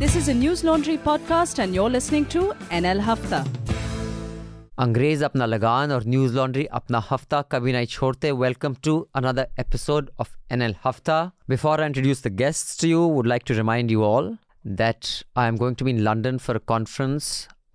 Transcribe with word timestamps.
This 0.00 0.14
is 0.16 0.28
a 0.28 0.32
Newslaundry 0.32 0.96
podcast, 1.06 1.58
and 1.62 1.74
you're 1.74 1.90
listening 1.94 2.24
to 2.34 2.42
NL 2.76 3.00
Hafta. 3.06 3.40
अंग्रेज 4.84 5.22
अपना 5.22 5.46
लगान 5.46 5.92
और 5.92 6.04
न्यूज 6.06 6.34
लॉन्ड्री 6.34 6.64
अपना 6.78 6.98
हफ्ता 7.10 7.40
कभी 7.52 7.72
नहीं 7.72 7.86
छोड़ते 7.94 8.30
welcome 8.42 8.74
to 8.84 8.96
another 9.16 9.48
episode 9.60 10.10
of 10.20 10.36
NL 10.52 10.74
Hafta 10.84 11.18
before 11.48 11.80
I 11.80 11.86
introduce 11.86 12.22
the 12.26 12.32
to 12.42 12.80
to 12.80 12.88
you 12.88 13.00
would 13.16 13.26
like 13.32 13.42
to 13.46 13.54
remind 13.54 13.90
you 13.90 14.02
all 14.04 14.36
that 14.80 15.06
I 15.42 15.48
am 15.48 15.56
going 15.64 15.76
to 15.76 15.84
be 15.84 15.90
in 15.90 16.02
London 16.08 16.38
for 16.46 16.56
a 16.56 16.64
conference 16.72 17.28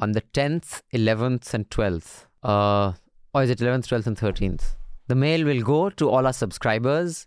on 0.03 0.13
the 0.17 0.23
10th, 0.39 0.73
11th 1.01 1.53
and 1.59 1.69
12th. 1.77 2.09
Uh, 2.53 2.87
or 3.35 3.45
is 3.45 3.55
it 3.57 3.63
11th, 3.67 3.91
12th 3.93 4.11
and 4.13 4.23
13th? 4.23 4.67
The 5.13 5.21
mail 5.27 5.47
will 5.51 5.63
go 5.69 5.79
to 6.01 6.09
all 6.09 6.31
our 6.31 6.39
subscribers 6.41 7.21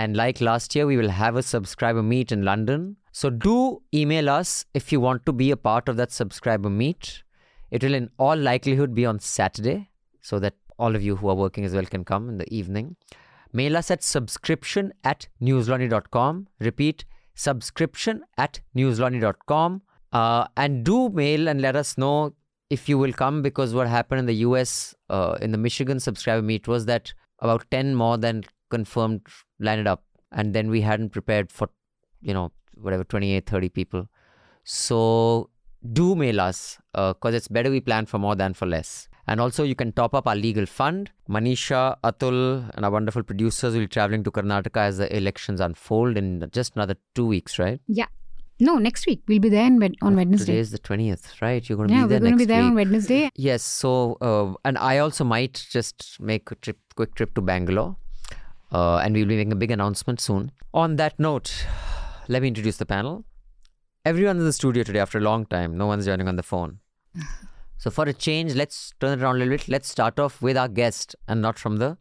and 0.00 0.22
like 0.24 0.44
last 0.50 0.80
year 0.80 0.90
we 0.94 1.00
will 1.02 1.14
have 1.20 1.42
a 1.44 1.46
subscriber 1.52 2.08
meet 2.16 2.36
in 2.38 2.50
London 2.52 2.90
so 3.12 3.28
do 3.28 3.82
email 3.94 4.30
us 4.30 4.64
if 4.72 4.90
you 4.90 4.98
want 4.98 5.26
to 5.26 5.32
be 5.32 5.50
a 5.50 5.56
part 5.56 5.88
of 5.88 5.96
that 5.98 6.10
subscriber 6.10 6.70
meet. 6.70 7.22
It 7.70 7.84
will, 7.84 7.94
in 7.94 8.10
all 8.18 8.36
likelihood, 8.36 8.94
be 8.94 9.04
on 9.06 9.18
Saturday 9.18 9.90
so 10.20 10.38
that 10.38 10.54
all 10.78 10.96
of 10.96 11.02
you 11.02 11.16
who 11.16 11.28
are 11.28 11.34
working 11.34 11.64
as 11.64 11.74
well 11.74 11.84
can 11.84 12.04
come 12.04 12.28
in 12.30 12.38
the 12.38 12.52
evening. 12.54 12.96
Mail 13.52 13.76
us 13.76 13.90
at 13.90 14.02
subscription 14.02 14.92
at 15.04 15.28
newslaundry.com. 15.42 16.48
Repeat 16.58 17.04
subscription 17.34 18.22
at 18.38 18.60
newslaundry.com. 18.74 19.82
Uh, 20.12 20.46
and 20.56 20.84
do 20.84 21.10
mail 21.10 21.48
and 21.48 21.60
let 21.60 21.76
us 21.76 21.98
know 21.98 22.34
if 22.70 22.88
you 22.88 22.96
will 22.96 23.12
come 23.12 23.42
because 23.42 23.74
what 23.74 23.88
happened 23.88 24.20
in 24.20 24.26
the 24.26 24.36
US, 24.46 24.94
uh, 25.10 25.36
in 25.42 25.52
the 25.52 25.58
Michigan 25.58 26.00
subscriber 26.00 26.40
meet, 26.40 26.66
was 26.66 26.86
that 26.86 27.12
about 27.40 27.70
10 27.70 27.94
more 27.94 28.16
than 28.16 28.44
confirmed 28.70 29.20
landed 29.58 29.86
up. 29.86 30.02
And 30.30 30.54
then 30.54 30.70
we 30.70 30.80
hadn't 30.80 31.10
prepared 31.10 31.52
for, 31.52 31.68
you 32.22 32.32
know, 32.32 32.52
whatever, 32.74 33.04
28, 33.04 33.46
30 33.46 33.68
people. 33.68 34.08
So 34.64 35.50
do 35.92 36.14
mail 36.14 36.40
us 36.40 36.78
because 36.92 37.34
it's 37.34 37.48
better 37.48 37.70
we 37.70 37.80
plan 37.80 38.06
for 38.06 38.18
more 38.18 38.34
than 38.36 38.54
for 38.54 38.66
less. 38.66 39.08
And 39.28 39.40
also, 39.40 39.62
you 39.62 39.76
can 39.76 39.92
top 39.92 40.14
up 40.14 40.26
our 40.26 40.34
legal 40.34 40.66
fund. 40.66 41.10
Manisha, 41.28 41.96
Atul, 42.02 42.68
and 42.74 42.84
our 42.84 42.90
wonderful 42.90 43.22
producers 43.22 43.74
will 43.74 43.82
be 43.82 43.86
traveling 43.86 44.24
to 44.24 44.32
Karnataka 44.32 44.78
as 44.78 44.98
the 44.98 45.16
elections 45.16 45.60
unfold 45.60 46.16
in 46.16 46.48
just 46.50 46.74
another 46.74 46.96
two 47.14 47.26
weeks, 47.26 47.56
right? 47.58 47.80
Yeah. 47.86 48.06
No, 48.58 48.78
next 48.78 49.06
week. 49.06 49.22
We'll 49.28 49.38
be 49.38 49.48
there 49.48 49.64
on 49.64 49.78
Wednesday. 50.16 50.44
Today 50.46 50.58
is 50.58 50.72
the 50.72 50.78
20th, 50.80 51.40
right? 51.40 51.66
You're 51.68 51.76
going 51.76 51.88
to 51.88 51.94
Yeah, 51.94 52.02
be 52.02 52.08
there 52.08 52.18
Yeah, 52.18 52.20
we're 52.20 52.28
going 52.30 52.32
to 52.32 52.38
be 52.38 52.44
there 52.44 52.62
on. 52.62 52.74
Wednesday. 52.74 53.30
Yes, 53.36 53.62
so, 53.62 54.18
uh, 54.20 54.54
and 54.64 54.76
I 54.76 54.98
also 54.98 55.22
might 55.22 55.66
just 55.70 56.18
make 56.20 56.50
a 56.50 56.56
trip, 56.56 56.78
quick 56.96 57.14
trip 57.14 57.34
to 57.36 57.40
Bangalore. 57.40 57.96
Uh, 58.72 58.96
and 58.96 59.14
we'll 59.14 59.26
be 59.26 59.36
making 59.36 59.52
a 59.52 59.56
big 59.56 59.70
announcement 59.70 60.20
soon. 60.20 60.50
On 60.74 60.96
that 60.96 61.18
note, 61.20 61.64
let 62.28 62.42
me 62.42 62.48
introduce 62.48 62.76
the 62.76 62.86
panel. 62.86 63.24
Everyone 64.04 64.38
in 64.38 64.44
the 64.44 64.52
studio 64.52 64.82
today 64.82 64.98
after 64.98 65.18
a 65.18 65.20
long 65.20 65.46
time. 65.46 65.76
No 65.76 65.86
one's 65.86 66.06
joining 66.06 66.28
on 66.28 66.36
the 66.36 66.42
phone. 66.42 66.78
So 67.84 67.90
for 67.90 68.04
a 68.04 68.12
change, 68.12 68.54
let's 68.54 68.92
turn 69.00 69.18
it 69.18 69.22
around 69.24 69.34
a 69.34 69.38
little 69.40 69.54
bit. 69.56 69.68
Let's 69.68 69.88
start 69.88 70.20
off 70.20 70.40
with 70.40 70.56
our 70.56 70.68
guest 70.68 71.16
and 71.26 71.42
not 71.42 71.58
from 71.58 71.78
the 71.78 71.98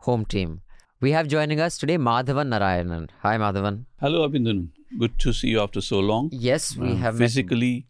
home 0.00 0.26
team. 0.26 0.60
We 1.00 1.12
have 1.12 1.28
joining 1.28 1.60
us 1.60 1.78
today 1.78 1.96
Madhavan 1.96 2.48
Narayanan. 2.54 3.08
Hi, 3.22 3.38
Madhavan. 3.38 3.86
Hello, 4.02 4.28
Abhinandan. 4.28 4.68
Good 4.98 5.18
to 5.20 5.32
see 5.32 5.48
you 5.48 5.60
after 5.62 5.80
so 5.80 5.98
long. 6.00 6.28
Yes, 6.30 6.76
we 6.76 6.90
Uh, 6.90 6.96
have 6.96 7.14
met- 7.14 7.24
physically 7.24 7.86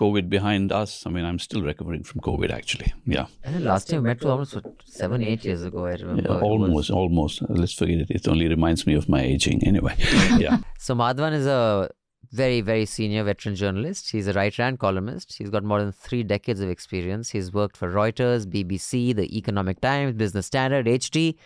COVID 0.00 0.28
behind 0.28 0.72
us. 0.72 1.06
I 1.06 1.10
mean, 1.10 1.24
I'm 1.24 1.38
still 1.38 1.62
recovering 1.62 2.02
from 2.02 2.20
COVID, 2.22 2.50
actually. 2.50 2.92
Yeah, 3.06 3.26
I 3.44 3.52
think 3.52 3.64
last 3.64 3.88
time 3.88 4.02
we 4.02 4.08
met 4.08 4.22
was 4.22 4.30
almost 4.30 4.54
what, 4.54 4.82
seven, 4.84 5.22
eight 5.22 5.44
years 5.44 5.62
ago. 5.62 5.86
I 5.86 5.94
remember. 5.94 6.22
yeah 6.22 6.40
almost, 6.40 6.90
almost. 6.90 7.42
Let's 7.48 7.74
forget 7.74 7.98
it. 8.00 8.10
It 8.10 8.26
only 8.26 8.48
reminds 8.48 8.86
me 8.86 8.94
of 8.94 9.08
my 9.08 9.20
aging, 9.20 9.62
anyway. 9.66 9.94
yeah, 10.38 10.58
So 10.78 10.94
Madhavan 10.94 11.32
is 11.32 11.46
a 11.46 11.90
very, 12.32 12.60
very 12.60 12.86
senior 12.86 13.24
veteran 13.24 13.56
journalist. 13.56 14.10
He's 14.10 14.28
a 14.28 14.32
writer 14.32 14.62
and 14.62 14.78
columnist. 14.78 15.36
He's 15.36 15.50
got 15.50 15.64
more 15.64 15.80
than 15.80 15.92
three 15.92 16.22
decades 16.22 16.60
of 16.60 16.70
experience. 16.70 17.30
He's 17.30 17.52
worked 17.52 17.76
for 17.76 17.90
Reuters, 17.90 18.46
BBC, 18.46 19.14
the 19.14 19.36
Economic 19.36 19.80
Times, 19.80 20.14
Business 20.14 20.46
Standard, 20.46 20.86
HT. 20.86 21.36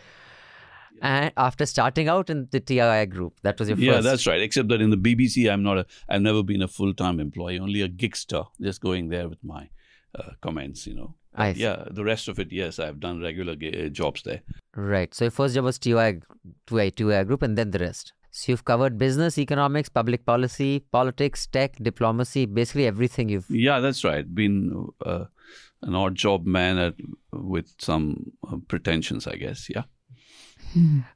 And 1.03 1.33
after 1.37 1.67
starting 1.67 2.09
out 2.09 2.31
in 2.31 2.49
the 2.51 2.61
TII 2.61 3.07
group, 3.07 3.41
that 3.43 3.59
was 3.59 3.69
your 3.69 3.79
yeah, 3.79 3.95
first. 3.95 4.05
that's 4.05 4.27
right. 4.27 4.41
Except 4.41 4.69
that 4.69 4.81
in 4.81 4.91
the 4.91 4.97
BBC, 4.97 5.53
I'm 5.53 5.63
not 5.63 5.79
a. 5.79 5.87
I've 6.09 6.23
never 6.23 6.43
been 6.43 6.63
a 6.63 6.69
full-time 6.69 7.21
employee. 7.21 7.59
Only 7.59 7.83
a 7.83 7.89
gigster, 7.89 8.47
just 8.61 8.81
going 8.81 9.09
there 9.09 9.29
with 9.29 9.43
my 9.43 9.69
uh, 10.15 10.31
comments. 10.41 10.87
You 10.87 10.95
know. 10.95 11.15
I 11.35 11.53
see. 11.53 11.63
yeah, 11.63 11.85
the 11.91 12.05
rest 12.05 12.29
of 12.29 12.39
it, 12.39 12.53
yes, 12.53 12.79
I've 12.79 13.01
done 13.01 13.21
regular 13.21 13.57
ga- 13.57 13.87
uh, 13.87 13.89
jobs 13.89 14.23
there. 14.23 14.43
Right. 14.77 15.13
So 15.13 15.25
your 15.25 15.33
first 15.33 15.55
job 15.55 15.65
was 15.65 15.79
TII, 15.79 16.21
TII, 16.67 16.91
TII 16.93 17.25
group, 17.25 17.43
and 17.43 17.59
then 17.59 17.73
the 17.73 17.81
rest. 17.81 18.13
So 18.31 18.53
you've 18.53 18.65
covered 18.65 18.99
business, 18.99 19.39
economics, 19.39 19.89
public 19.89 20.25
policy, 20.27 20.81
politics, 20.81 21.47
tech, 21.47 21.77
diplomacy, 21.81 22.47
basically 22.47 22.87
everything 22.87 23.29
you've. 23.29 23.49
Yeah, 23.49 23.81
that's 23.81 24.05
right. 24.05 24.33
Been 24.33 24.89
uh, 25.05 25.27
an 25.83 25.95
odd 25.95 26.15
job 26.15 26.47
man 26.47 26.79
at, 26.79 26.95
with 27.33 27.73
some 27.79 28.33
uh, 28.49 28.57
pretensions, 28.69 29.27
I 29.27 29.37
guess. 29.37 29.69
Yeah. 29.69 29.85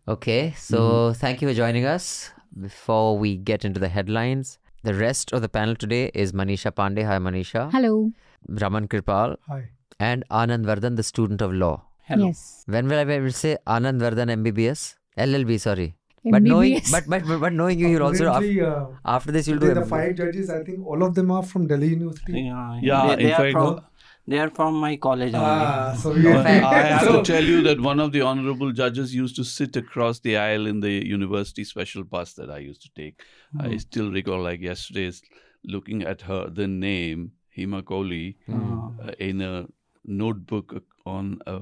Okay, 0.07 0.55
so 0.57 1.13
thank 1.15 1.43
you 1.43 1.49
for 1.49 1.55
joining 1.55 1.85
us. 1.85 2.31
Before 2.61 3.19
we 3.19 3.37
get 3.37 3.65
into 3.65 3.81
the 3.81 3.89
headlines, 3.89 4.59
the 4.85 4.95
rest 4.95 5.33
of 5.33 5.43
the 5.43 5.49
panel 5.49 5.75
today 5.75 6.11
is 6.15 6.33
Manisha 6.33 6.71
Pande. 6.73 7.05
Hi, 7.05 7.19
Manisha. 7.19 7.71
Hello. 7.73 8.13
Raman 8.49 8.87
Kirpal. 8.89 9.37
Hi. 9.49 9.69
And 9.99 10.25
Anand 10.31 10.65
Vardhan, 10.65 10.97
the 10.97 11.03
student 11.03 11.43
of 11.43 11.53
law. 11.53 11.83
Hello. 12.05 12.27
Yes. 12.27 12.63
When 12.67 12.87
will 12.89 12.99
I 12.99 13.05
be 13.05 13.15
able 13.15 13.27
to 13.27 13.33
say 13.33 13.57
Anand 13.67 14.01
Vardhan 14.01 14.31
MBBS? 14.43 14.95
LLB, 15.19 15.59
sorry. 15.61 15.95
But 16.25 16.43
knowing, 16.43 16.75
MBBS. 16.77 16.91
but, 16.93 17.05
but, 17.09 17.27
but, 17.27 17.41
but 17.41 17.53
knowing 17.53 17.79
you, 17.79 17.89
you'll 17.89 18.03
also, 18.05 18.33
af- 18.33 18.43
uh, 18.63 18.87
after 19.05 19.33
this, 19.33 19.49
you'll 19.49 19.59
do 19.59 19.75
the 19.75 19.81
MBBS. 19.81 19.89
five 19.89 20.15
judges, 20.15 20.51
I 20.51 20.63
think 20.63 20.87
all 20.87 21.03
of 21.03 21.15
them 21.15 21.31
are 21.33 21.43
from 21.43 21.67
Delhi 21.67 21.89
University. 21.89 22.43
Yeah, 22.43 22.79
Yeah, 22.83 23.07
They, 23.07 23.13
in 23.15 23.19
they 23.19 23.33
are 23.33 23.37
fact, 23.37 23.53
from 23.53 23.65
no- 23.65 23.83
they 24.29 24.39
are 24.39 24.51
from 24.51 24.75
my 24.75 24.97
college 24.97 25.33
only. 25.33 25.47
Ah, 25.47 25.95
so 25.99 26.13
we 26.13 26.29
I 26.29 26.83
have 26.93 27.03
so, 27.03 27.23
to 27.23 27.33
tell 27.33 27.43
you 27.43 27.63
that 27.63 27.81
one 27.81 27.99
of 27.99 28.13
the 28.13 28.21
honorable 28.21 28.73
judges 28.73 29.15
used 29.15 29.37
to 29.37 29.45
sit 29.45 29.75
across 29.75 30.19
the 30.21 30.37
aisle 30.37 30.67
in 30.67 30.81
the 30.81 31.07
university 31.07 31.65
special 31.65 32.05
bus 32.05 32.35
that 32.35 32.51
I 32.51 32.59
used 32.59 32.83
to 32.83 32.91
take. 32.95 33.23
I 33.59 33.79
still 33.79 34.11
recall, 34.13 34.43
like 34.43 34.61
yesterday's, 34.61 35.23
looking 35.65 36.03
at 36.03 36.21
her, 36.23 36.51
the 36.51 36.69
name 36.69 37.33
Hima 37.57 37.83
Kohli 37.83 38.37
uh, 38.49 39.13
in 39.19 39.41
a 39.41 39.67
notebook 40.05 40.85
on 41.07 41.41
uh, 41.47 41.61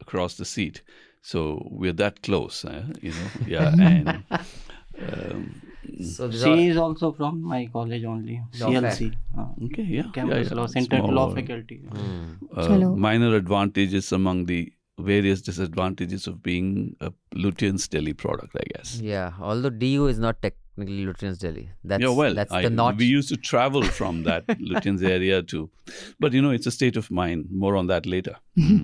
across 0.00 0.36
the 0.36 0.44
seat. 0.44 0.82
So 1.22 1.66
we're 1.70 1.94
that 1.94 2.22
close, 2.22 2.64
eh? 2.64 2.82
you 3.00 3.10
know. 3.10 3.30
Yeah, 3.46 3.74
and 3.80 4.22
um, 5.12 5.62
So 6.02 6.30
She 6.30 6.44
are- 6.50 6.56
is 6.70 6.76
also 6.76 7.12
from 7.12 7.42
my 7.42 7.66
college 7.72 8.04
only. 8.04 8.42
Law 8.60 8.68
CLC. 8.70 9.12
Uh, 9.38 9.46
okay, 9.66 9.82
yeah, 9.82 10.10
campus 10.12 10.48
yeah, 10.50 10.56
law 10.56 10.66
center 10.66 10.98
Small 10.98 11.12
law 11.12 11.26
world. 11.26 11.36
faculty. 11.36 11.80
uh, 12.56 12.78
minor 13.08 13.34
advantages 13.36 14.12
among 14.12 14.46
the 14.46 14.72
various 14.98 15.42
disadvantages 15.42 16.26
of 16.26 16.42
being 16.42 16.96
a 17.00 17.12
Lutyens 17.34 17.88
Delhi 17.88 18.12
product, 18.14 18.56
I 18.56 18.64
guess. 18.74 18.98
Yeah, 19.00 19.32
although 19.40 19.68
DU 19.70 20.06
is 20.06 20.18
not 20.18 20.40
technically 20.40 21.04
Lutyens 21.04 21.38
Delhi. 21.38 21.68
That's, 21.84 22.02
yeah, 22.02 22.08
well, 22.08 22.32
that's 22.34 22.50
I, 22.52 22.62
the 22.62 22.70
notch. 22.70 22.96
we 22.96 23.04
used 23.04 23.28
to 23.28 23.36
travel 23.36 23.82
from 23.82 24.22
that 24.24 24.46
Lutyens 24.70 25.02
area 25.04 25.42
to, 25.42 25.68
but 26.18 26.32
you 26.32 26.40
know, 26.40 26.50
it's 26.50 26.66
a 26.66 26.70
state 26.70 26.96
of 26.96 27.10
mind. 27.10 27.46
More 27.50 27.76
on 27.76 27.86
that 27.88 28.06
later. 28.06 28.36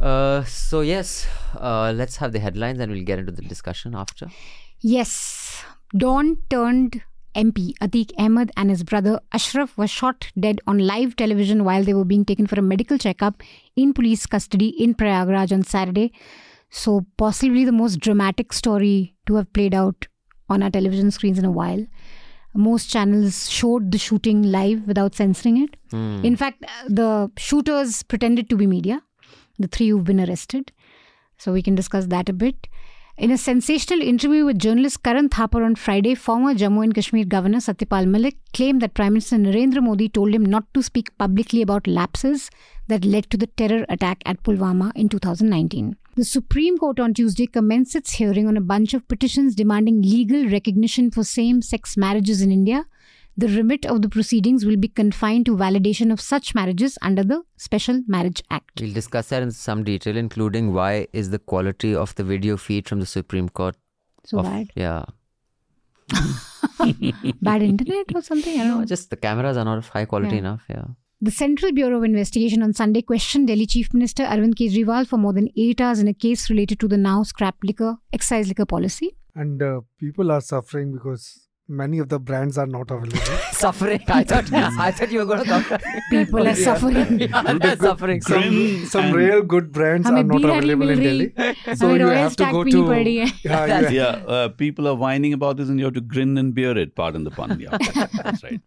Uh, 0.00 0.44
so 0.44 0.80
yes, 0.80 1.26
uh, 1.56 1.92
let's 1.92 2.16
have 2.18 2.30
the 2.32 2.38
headlines 2.38 2.78
and 2.78 2.92
we'll 2.92 3.02
get 3.04 3.18
into 3.18 3.32
the 3.32 3.42
discussion 3.42 3.96
after. 3.96 4.28
Yes. 4.80 5.37
Don 5.96 6.38
turned 6.50 7.02
MP 7.34 7.72
Atik 7.80 8.10
Ahmed 8.18 8.50
and 8.56 8.68
his 8.68 8.82
brother 8.82 9.20
Ashraf 9.32 9.76
were 9.78 9.86
shot 9.86 10.30
dead 10.38 10.60
on 10.66 10.78
live 10.78 11.16
television 11.16 11.64
while 11.64 11.84
they 11.84 11.94
were 11.94 12.04
being 12.04 12.24
taken 12.24 12.46
for 12.46 12.58
a 12.58 12.62
medical 12.62 12.98
checkup 12.98 13.42
in 13.76 13.94
police 13.94 14.26
custody 14.26 14.68
in 14.68 14.94
Prayagraj 14.94 15.52
on 15.52 15.62
Saturday. 15.62 16.12
So, 16.70 17.06
possibly 17.16 17.64
the 17.64 17.72
most 17.72 18.00
dramatic 18.00 18.52
story 18.52 19.14
to 19.26 19.36
have 19.36 19.52
played 19.52 19.74
out 19.74 20.06
on 20.50 20.62
our 20.62 20.70
television 20.70 21.10
screens 21.10 21.38
in 21.38 21.44
a 21.44 21.50
while. 21.50 21.86
Most 22.54 22.90
channels 22.90 23.48
showed 23.48 23.92
the 23.92 23.98
shooting 23.98 24.42
live 24.42 24.86
without 24.86 25.14
censoring 25.14 25.62
it. 25.62 25.76
Hmm. 25.90 26.24
In 26.24 26.36
fact, 26.36 26.64
uh, 26.64 26.88
the 26.88 27.30
shooters 27.38 28.02
pretended 28.02 28.50
to 28.50 28.56
be 28.56 28.66
media, 28.66 29.02
the 29.58 29.68
three 29.68 29.88
who've 29.88 30.04
been 30.04 30.20
arrested. 30.20 30.72
So 31.38 31.52
we 31.52 31.62
can 31.62 31.74
discuss 31.74 32.06
that 32.06 32.28
a 32.28 32.32
bit. 32.32 32.66
In 33.18 33.32
a 33.32 33.36
sensational 33.36 34.00
interview 34.00 34.44
with 34.44 34.60
journalist 34.60 35.02
Karan 35.02 35.28
Thapar 35.28 35.64
on 35.64 35.74
Friday, 35.74 36.14
former 36.14 36.54
Jammu 36.54 36.84
and 36.84 36.94
Kashmir 36.94 37.24
Governor 37.24 37.58
Satyapal 37.58 38.06
Malik 38.06 38.36
claimed 38.54 38.80
that 38.80 38.94
Prime 38.94 39.14
Minister 39.14 39.34
Narendra 39.38 39.82
Modi 39.82 40.08
told 40.08 40.32
him 40.32 40.46
not 40.46 40.72
to 40.72 40.84
speak 40.84 41.10
publicly 41.18 41.60
about 41.60 41.88
lapses 41.88 42.48
that 42.86 43.04
led 43.04 43.28
to 43.30 43.36
the 43.36 43.48
terror 43.48 43.84
attack 43.88 44.22
at 44.24 44.44
Pulwama 44.44 44.92
in 44.94 45.08
2019. 45.08 45.96
The 46.14 46.24
Supreme 46.24 46.78
Court 46.78 47.00
on 47.00 47.12
Tuesday 47.12 47.48
commenced 47.48 47.96
its 47.96 48.12
hearing 48.12 48.46
on 48.46 48.56
a 48.56 48.60
bunch 48.60 48.94
of 48.94 49.08
petitions 49.08 49.56
demanding 49.56 50.00
legal 50.00 50.48
recognition 50.48 51.10
for 51.10 51.24
same 51.24 51.60
sex 51.60 51.96
marriages 51.96 52.40
in 52.40 52.52
India. 52.52 52.86
The 53.38 53.48
remit 53.48 53.86
of 53.86 54.02
the 54.02 54.08
proceedings 54.08 54.64
will 54.66 54.76
be 54.76 54.88
confined 54.88 55.46
to 55.46 55.56
validation 55.56 56.12
of 56.12 56.20
such 56.20 56.54
marriages 56.56 56.98
under 57.02 57.22
the 57.22 57.42
Special 57.56 58.02
Marriage 58.08 58.42
Act. 58.50 58.80
We'll 58.80 58.92
discuss 58.92 59.28
that 59.28 59.44
in 59.44 59.52
some 59.52 59.84
detail, 59.84 60.16
including 60.16 60.72
why 60.74 61.06
is 61.12 61.30
the 61.30 61.38
quality 61.38 61.94
of 61.94 62.14
the 62.16 62.24
video 62.24 62.56
feed 62.56 62.88
from 62.88 62.98
the 62.98 63.06
Supreme 63.06 63.48
Court 63.48 63.76
So 64.24 64.40
of, 64.40 64.44
bad. 64.44 64.70
yeah 64.74 65.04
Bad 67.42 67.62
internet 67.62 68.06
or 68.14 68.22
something? 68.22 68.54
I 68.54 68.64
don't 68.64 68.68
know. 68.68 68.78
No, 68.80 68.84
just 68.84 69.10
the 69.10 69.16
cameras 69.16 69.56
are 69.56 69.64
not 69.64 69.78
of 69.78 69.88
high 69.88 70.04
quality 70.04 70.34
Yeah. 70.36 70.38
enough. 70.40 70.64
Yeah. 70.68 70.84
The 71.20 71.30
Central 71.30 71.72
Bureau 71.72 71.98
of 71.98 72.04
Investigation 72.04 72.62
on 72.62 72.72
Sunday 72.72 73.02
questioned 73.02 73.48
Delhi 73.48 73.66
Chief 73.66 73.92
Minister 73.92 74.24
Arvind 74.24 74.54
Kejriwal 74.54 75.06
for 75.06 75.16
more 75.16 75.32
than 75.32 75.48
eight 75.56 75.80
hours 75.80 75.98
in 75.98 76.08
a 76.08 76.14
case 76.14 76.48
related 76.50 76.78
to 76.80 76.88
the 76.88 76.96
now 76.96 77.22
scrap 77.24 77.56
liquor 77.64 77.96
excise 78.12 78.48
liquor 78.48 78.66
policy. 78.66 79.16
And 79.34 79.62
uh, 79.62 79.80
people 79.98 80.30
are 80.32 80.40
suffering 80.40 80.92
because 80.92 81.47
many 81.68 81.98
of 81.98 82.08
the 82.08 82.18
brands 82.18 82.56
are 82.56 82.66
not 82.66 82.90
available. 82.90 83.18
suffering. 83.52 84.02
I 84.08 84.24
thought 84.24 84.52
I 84.52 84.90
thought 84.90 85.10
you 85.10 85.18
were 85.18 85.26
going 85.26 85.44
to 85.44 85.48
talk. 85.48 85.82
People 86.10 86.48
are 86.48 86.54
suffering. 86.68 87.20
Yeah, 87.20 87.58
they're 87.58 87.76
suffering. 87.76 88.20
Some, 88.22 88.86
some 88.86 89.12
real 89.12 89.42
good 89.42 89.72
brands 89.72 90.08
are 90.08 90.22
not 90.22 90.44
available 90.44 90.88
in 90.88 91.00
Delhi. 91.00 91.32
So 91.76 91.94
you 91.94 92.06
have 92.06 92.36
to 92.36 92.44
go 92.50 92.64
to. 92.64 93.02
Yeah, 93.02 93.30
yeah. 93.44 93.88
yeah 93.90 94.04
uh, 94.26 94.48
people 94.48 94.88
are 94.88 94.94
whining 94.94 95.32
about 95.32 95.56
this, 95.58 95.68
and 95.68 95.78
you 95.78 95.84
have 95.84 95.94
to 95.94 96.00
grin 96.00 96.38
and 96.38 96.54
bear 96.54 96.76
it. 96.76 96.94
Pardon 96.94 97.24
the 97.24 97.30
pun. 97.30 97.60
Yeah, 97.60 97.76
that's 98.22 98.42
right. 98.42 98.60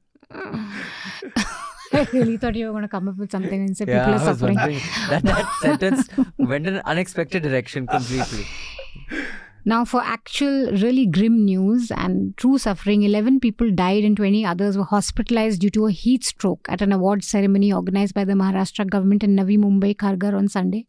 I 1.94 2.08
really 2.14 2.38
thought 2.38 2.56
you 2.56 2.68
were 2.68 2.72
going 2.72 2.84
to 2.84 2.88
come 2.88 3.10
up 3.10 3.18
with 3.18 3.32
something 3.32 3.66
and 3.66 3.76
say 3.76 3.84
yeah, 3.86 4.06
people 4.06 4.22
are 4.22 4.34
suffering. 4.34 4.56
That, 4.56 5.24
that 5.24 5.52
sentence 5.62 6.08
went 6.38 6.66
in 6.66 6.76
an 6.76 6.82
unexpected 6.86 7.44
direction 7.44 7.86
completely. 7.86 8.46
Now, 9.64 9.86
for 9.86 10.02
actual, 10.02 10.72
really 10.72 11.06
grim 11.06 11.46
news 11.46 11.92
and 11.92 12.36
true 12.36 12.58
suffering, 12.58 13.04
11 13.04 13.40
people 13.40 13.70
died 13.70 14.04
and 14.04 14.18
20 14.18 14.44
others 14.44 14.76
were 14.76 14.84
hospitalized 14.84 15.62
due 15.62 15.70
to 15.72 15.86
a 15.86 15.92
heat 15.92 16.24
stroke 16.24 16.66
at 16.68 16.82
an 16.82 16.92
award 16.92 17.24
ceremony 17.24 17.72
organized 17.72 18.16
by 18.16 18.26
the 18.26 18.34
Maharashtra 18.34 18.90
government 18.90 19.24
in 19.24 19.36
Navi 19.36 19.60
Mumbai, 19.60 19.96
Kharghar 19.96 20.34
on 20.36 20.48
Sunday. 20.48 20.88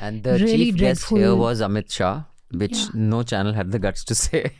And 0.00 0.24
the 0.24 0.32
really 0.32 0.66
chief 0.66 0.76
dreadful. 0.76 1.18
guest 1.18 1.24
here 1.24 1.36
was 1.36 1.60
Amit 1.60 1.90
Shah, 1.92 2.22
which 2.50 2.72
yeah. 2.72 2.88
no 2.94 3.22
channel 3.22 3.52
had 3.52 3.70
the 3.70 3.78
guts 3.78 4.02
to 4.04 4.14
say. 4.24 4.52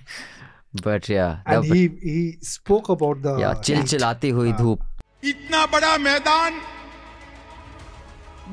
but 0.82 1.08
yeah. 1.08 1.38
And 1.44 1.64
he, 1.64 1.88
he 2.00 2.38
spoke 2.42 2.88
about 2.88 3.22
the. 3.22 3.36
Yeah, 3.38 3.54
chill 3.54 3.82
chilati 3.82 4.32
hui 4.32 4.52
dhoop. 4.52 4.80
Itna 5.22 5.66
bada 5.66 5.98
मैदान 5.98 6.60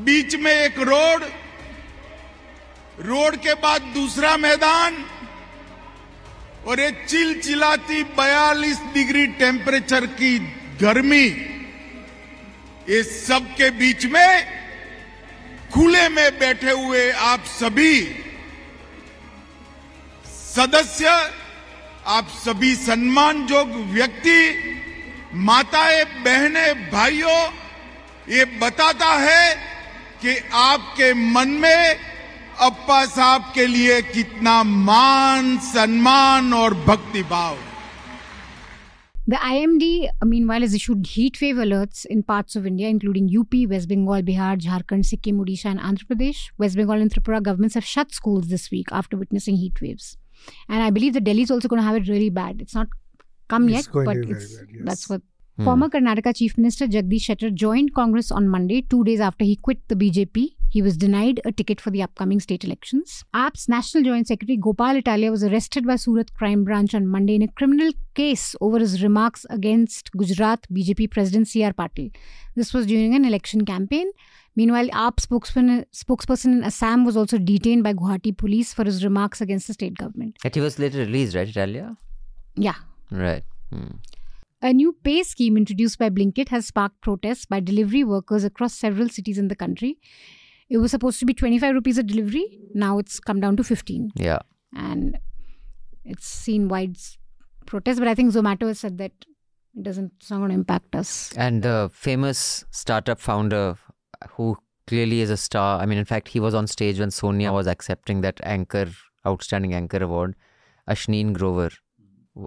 बीच 0.06 0.40
mein 0.42 0.72
ek 0.72 0.78
road. 0.86 1.24
Road 3.00 3.36
के 3.36 3.54
बाद 3.54 3.82
दूसरा 3.96 4.36
मैदान 4.38 4.96
और 6.68 6.80
ये 6.80 6.92
चिलचिलाती 7.08 8.04
42 8.20 8.78
degree 8.94 9.26
temperature 9.40 10.06
की 10.06 10.38
गर्मी 10.82 11.26
ये 12.90 13.04
सब 13.04 13.54
के 13.56 13.70
बीच 13.72 14.06
में 14.06 14.58
खुले 15.74 16.08
में 16.10 16.40
बैठे 16.40 16.72
हुए 16.72 17.10
आप 17.12 17.44
सभी 17.46 17.94
सदस्य, 20.58 21.08
आप 22.08 22.28
सभी 22.46 22.74
सम्मानजोग 22.76 23.72
व्यक्ति, 23.94 24.42
माताएँ, 25.34 26.04
बहनें, 26.04 26.92
भाइयों, 26.92 27.42
ये 28.30 28.46
बताता 28.60 29.14
है 29.14 29.56
कि 30.22 30.38
आपके 30.54 31.14
मन 31.14 31.50
में 31.62 32.17
अप्पा 32.66 33.06
साहब 33.06 33.52
के 33.56 33.66
लिए 33.68 34.02
कितना 34.02 34.62
मान 34.64 35.58
सम्मान 35.70 36.54
और 36.54 36.74
भक्ति 36.88 37.24
भाव 37.32 37.58
The 39.30 39.36
IMD, 39.36 39.88
uh, 40.10 40.26
meanwhile, 40.26 40.62
has 40.62 40.74
issued 40.74 41.06
heat 41.06 41.40
wave 41.42 41.58
alerts 41.58 42.06
in 42.06 42.24
parts 42.24 42.56
of 42.56 42.66
India, 42.66 42.88
including 42.88 43.26
UP, 43.40 43.56
West 43.70 43.90
Bengal, 43.90 44.22
Bihar, 44.22 44.58
Jharkhand, 44.58 45.06
Sikkim, 45.06 45.42
Odisha, 45.46 45.66
and 45.66 45.82
Andhra 45.82 46.06
Pradesh. 46.12 46.44
West 46.58 46.78
Bengal 46.78 47.02
and 47.06 47.14
Tripura 47.14 47.42
governments 47.44 47.76
have 47.76 47.84
shut 47.84 48.14
schools 48.14 48.48
this 48.48 48.72
week 48.72 48.88
after 48.92 49.18
witnessing 49.18 49.58
heat 49.58 49.82
waves. 49.82 50.18
And 50.70 50.82
I 50.82 50.92
believe 50.92 51.12
that 51.16 51.26
Delhi 51.26 51.42
is 51.42 51.52
also 51.52 51.68
going 51.68 51.82
to 51.82 51.86
have 51.86 51.98
it 51.98 52.08
really 52.08 52.30
bad. 52.30 52.62
It's 52.62 52.74
not 52.74 52.88
come 53.50 53.68
It's 53.68 53.76
yet, 53.76 53.92
going 53.92 54.06
but 54.06 54.14
to 54.14 54.20
be 54.22 54.28
very 54.28 54.44
it's, 54.46 54.56
bad, 54.56 54.68
yes. 54.72 54.82
that's 54.86 55.10
what. 55.10 55.22
Hmm. 55.58 55.64
Former 55.64 55.90
Karnataka 55.90 56.36
Chief 56.36 56.56
Minister 56.56 56.86
Jagdish 56.88 57.26
Shettar 57.28 57.52
joined 57.52 57.96
Congress 57.96 58.32
on 58.32 58.48
Monday, 58.48 58.84
two 58.84 59.04
days 59.04 59.20
after 59.20 59.44
he 59.44 59.56
quit 59.56 59.80
the 59.88 59.96
BJP. 59.96 60.50
He 60.70 60.82
was 60.84 60.98
denied 60.98 61.42
a 61.46 61.52
ticket 61.52 61.82
for 61.82 61.90
the 61.90 62.04
upcoming 62.04 62.40
state 62.40 62.64
elections. 62.64 63.24
AAP's 63.34 63.68
National 63.68 64.04
Joint 64.04 64.28
Secretary 64.28 64.58
Gopal 64.58 64.98
Italia 64.98 65.32
was 65.32 65.44
arrested 65.44 65.88
by 65.88 65.96
Surat 65.96 66.32
Crime 66.36 66.64
Branch 66.64 66.94
on 66.94 67.08
Monday 67.08 67.36
in 67.36 67.42
a 67.42 67.48
criminal 67.48 67.92
case 68.14 68.56
over 68.62 68.78
his 68.78 69.02
remarks 69.02 69.48
against 69.50 70.12
Gujarat 70.12 70.68
BJP 70.72 71.10
President 71.10 71.48
C.R. 71.48 71.74
Patil. 71.74 72.14
This 72.56 72.72
was 72.74 72.86
during 72.86 73.16
an 73.16 73.26
election 73.26 73.66
campaign. 73.66 74.12
Meanwhile, 74.56 74.90
AP 74.92 75.20
spokesman, 75.20 75.86
spokesperson 75.92 76.52
in 76.52 76.64
Assam 76.64 77.04
was 77.06 77.18
also 77.18 77.40
detained 77.40 77.84
by 77.84 77.94
Guwahati 77.94 78.38
police 78.38 78.74
for 78.74 78.84
his 78.84 79.04
remarks 79.04 79.42
against 79.42 79.66
the 79.66 79.74
state 79.74 79.98
government. 79.98 80.38
Yet 80.44 80.54
he 80.54 80.62
was 80.62 80.78
later 80.78 81.00
released, 81.00 81.36
right, 81.36 81.48
Italia? 81.48 81.96
Yeah. 82.56 82.76
Right. 83.10 83.44
Hmm. 83.72 83.96
A 84.62 84.74
new 84.74 84.94
pay 85.04 85.22
scheme 85.24 85.56
introduced 85.56 86.00
by 86.00 86.10
Blinkit 86.10 86.50
has 86.50 86.66
sparked 86.66 87.00
protests 87.02 87.46
by 87.46 87.60
delivery 87.60 88.04
workers 88.04 88.44
across 88.44 88.74
several 88.74 89.08
cities 89.08 89.38
in 89.38 89.50
the 89.50 89.56
country. 89.56 90.00
It 90.70 90.78
was 90.78 90.92
supposed 90.92 91.20
to 91.20 91.26
be 91.26 91.34
25 91.34 91.76
rupees 91.76 91.98
a 91.98 92.04
delivery. 92.04 92.60
Now 92.74 92.98
it's 92.98 93.20
come 93.20 93.40
down 93.40 93.56
to 93.58 93.64
15. 93.64 94.12
Yeah. 94.16 94.40
And 94.76 95.18
it's 96.04 96.26
seen 96.28 96.68
wide 96.68 96.98
s- 96.98 97.18
protest. 97.66 98.00
But 98.00 98.08
I 98.08 98.16
think 98.16 98.34
Zomato 98.34 98.68
has 98.68 98.80
said 98.80 98.98
that 98.98 99.12
it 99.76 99.84
doesn't, 99.84 100.12
it's 100.18 100.30
not 100.32 100.38
going 100.40 100.50
to 100.50 100.56
impact 100.56 100.96
us. 100.96 101.32
And 101.38 101.62
the 101.62 101.90
famous 101.94 102.66
startup 102.72 103.20
founder 103.20 103.78
who 104.32 104.58
clearly 104.88 105.22
is 105.22 105.30
a 105.30 105.38
star. 105.38 105.80
I 105.80 105.86
mean, 105.86 106.00
in 106.00 106.06
fact, 106.06 106.30
he 106.30 106.40
was 106.40 106.56
on 106.56 106.66
stage 106.66 107.00
when 107.00 107.12
Sonia 107.12 107.54
was 107.54 107.68
accepting 107.68 108.22
that 108.22 108.40
anchor, 108.44 108.88
outstanding 109.26 109.74
anchor 109.76 110.04
award. 110.04 110.36
Ashneer 110.90 111.32
Grover. 111.34 111.70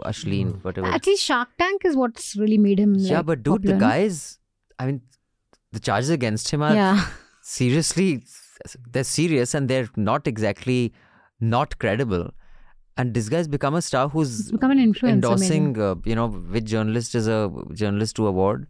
Ashleen, 0.04 0.62
whatever. 0.64 0.86
Actually, 0.88 1.16
Shark 1.16 1.48
Tank 1.58 1.84
is 1.84 1.96
what's 1.96 2.36
really 2.36 2.58
made 2.58 2.78
him. 2.78 2.94
yeah, 2.98 3.18
like, 3.18 3.26
but 3.26 3.42
dude, 3.42 3.54
popular, 3.54 3.74
the 3.76 3.80
guys. 3.80 4.38
I 4.78 4.86
mean, 4.86 5.00
the 5.72 5.80
charges 5.80 6.10
against 6.10 6.50
him 6.50 6.62
are 6.62 6.74
Yeah. 6.74 7.06
seriously, 7.42 8.22
they're 8.90 9.04
serious 9.04 9.54
and 9.54 9.68
they're 9.68 9.88
not 9.96 10.26
exactly 10.26 10.92
not 11.40 11.78
credible. 11.78 12.30
And 12.96 13.14
this 13.14 13.28
guy's 13.30 13.48
become 13.48 13.74
a 13.74 13.80
star 13.82 14.08
who's 14.08 14.36
He's 14.36 14.52
become 14.52 14.70
an 14.72 14.78
influencer. 14.78 15.08
endorsing, 15.08 15.80
uh, 15.80 15.94
you 16.04 16.14
know, 16.14 16.28
which 16.28 16.64
journalist 16.64 17.14
is 17.14 17.26
a 17.28 17.50
journalist 17.72 18.16
to 18.16 18.26
award. 18.26 18.66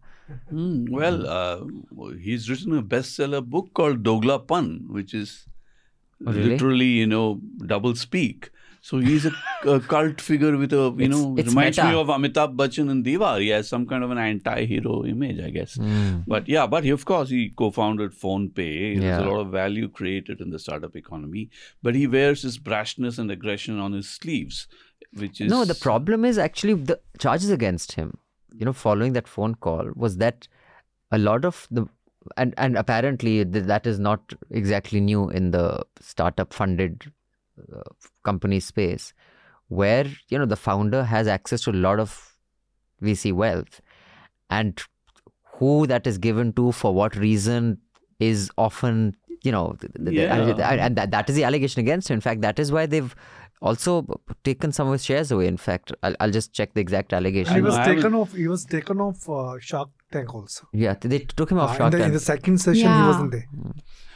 Hmm, 0.48 0.84
well, 0.88 1.26
uh, 1.26 1.60
he's 2.20 2.48
written 2.48 2.76
a 2.78 2.82
bestseller 2.82 3.44
book 3.44 3.70
called 3.74 4.04
Doglapan, 4.04 4.86
which 4.88 5.12
is 5.14 5.46
Oh, 6.24 6.32
really? 6.32 6.50
literally, 6.50 6.86
you 6.86 7.06
know, 7.06 7.40
double 7.66 7.94
speak. 7.96 8.50
So 8.82 8.98
he's 8.98 9.26
a, 9.26 9.32
a 9.66 9.78
cult 9.80 10.20
figure 10.22 10.56
with 10.56 10.72
a, 10.72 10.76
you 10.76 11.04
It's- 11.04 11.10
know, 11.10 11.34
it's 11.36 11.48
reminds 11.50 11.76
me 11.78 11.92
of 11.94 12.06
Amitabh 12.08 12.56
Bachchan 12.56 12.90
and 12.90 13.04
Deewar. 13.04 13.38
He 13.40 13.48
has 13.48 13.68
some 13.68 13.86
kind 13.86 14.02
of 14.02 14.10
an 14.10 14.16
anti-hero 14.18 15.04
image, 15.04 15.38
I 15.38 15.50
guess. 15.50 15.74
Hmm. 15.74 16.20
But 16.26 16.48
yeah, 16.48 16.66
but 16.66 16.84
he, 16.84 16.90
of 16.90 17.04
course, 17.04 17.28
he 17.28 17.50
co-founded 17.50 18.12
PhonePe. 18.12 18.54
There's 18.54 19.04
Yeah. 19.04 19.20
a 19.20 19.28
lot 19.30 19.40
of 19.40 19.48
value 19.50 19.88
created 19.88 20.40
in 20.40 20.48
the 20.50 20.58
startup 20.58 20.96
economy. 20.96 21.50
But 21.82 21.94
he 21.94 22.06
wears 22.06 22.40
his 22.42 22.58
brashness 22.58 23.18
and 23.18 23.30
aggression 23.30 23.78
on 23.78 23.92
his 23.92 24.08
sleeves, 24.08 24.66
which 25.12 25.40
is 25.42 25.50
No, 25.50 25.64
the 25.66 25.74
problem 25.74 26.24
is 26.24 26.38
actually 26.38 26.74
the 26.74 26.98
charges 27.18 27.50
against 27.50 27.92
him. 27.92 28.16
You 28.56 28.64
know, 28.64 28.72
following 28.72 29.12
that 29.12 29.28
phone 29.28 29.54
call 29.56 29.90
was 29.94 30.16
that 30.16 30.48
a 31.12 31.18
lot 31.18 31.44
of 31.44 31.66
the 31.70 31.86
and 32.36 32.54
and 32.56 32.76
apparently 32.76 33.44
th- 33.44 33.64
that 33.66 33.86
is 33.86 33.98
not 33.98 34.32
exactly 34.50 35.00
new 35.00 35.28
in 35.30 35.50
the 35.52 35.84
startup 36.00 36.52
funded 36.52 37.10
company 38.24 38.60
space, 38.60 39.12
where 39.68 40.06
you 40.28 40.38
know 40.38 40.46
the 40.46 40.56
founder 40.56 41.04
has 41.04 41.26
access 41.26 41.62
to 41.62 41.70
a 41.70 41.78
lot 41.88 42.00
of 42.00 42.36
VC 43.02 43.32
wealth, 43.32 43.80
and 44.50 44.82
who 45.54 45.86
that 45.86 46.06
is 46.06 46.18
given 46.18 46.52
to 46.54 46.72
for 46.72 46.94
what 46.94 47.16
reason 47.16 47.78
is 48.18 48.50
often 48.58 49.16
you 49.42 49.52
know 49.52 49.76
Yeah. 49.98 50.36
and 50.86 50.96
that, 50.96 51.10
that 51.10 51.28
is 51.30 51.36
the 51.36 51.44
allegation 51.44 51.80
against 51.80 52.10
him. 52.10 52.14
In 52.14 52.20
fact, 52.20 52.40
that 52.42 52.58
is 52.58 52.70
why 52.72 52.86
they've 52.86 53.14
also 53.62 54.06
taken 54.44 54.72
some 54.72 54.86
of 54.88 54.92
his 54.94 55.04
shares 55.04 55.30
away. 55.30 55.46
In 55.46 55.56
fact, 55.56 55.92
I'll, 56.02 56.14
I'll 56.20 56.30
just 56.30 56.52
check 56.52 56.72
the 56.74 56.80
exact 56.80 57.12
allegation. 57.12 57.54
He 57.54 57.60
was 57.60 57.76
taken 57.76 58.14
off. 58.14 58.32
He 58.34 58.48
was 58.48 58.64
taken 58.64 59.00
off 59.00 59.28
uh, 59.28 59.58
Shark 59.60 59.90
Tank 60.12 60.34
also. 60.34 60.68
yeah, 60.72 60.94
they 61.00 61.20
took 61.20 61.50
him 61.52 61.58
Uh, 61.58 61.62
off 61.62 61.72
in, 61.72 61.76
Shark 61.78 61.92
the, 61.92 62.04
in 62.04 62.12
the 62.12 62.20
second 62.20 62.58
session, 62.58 62.82
he 63.00 63.06
wasn't 63.06 63.32
there. 63.32 63.46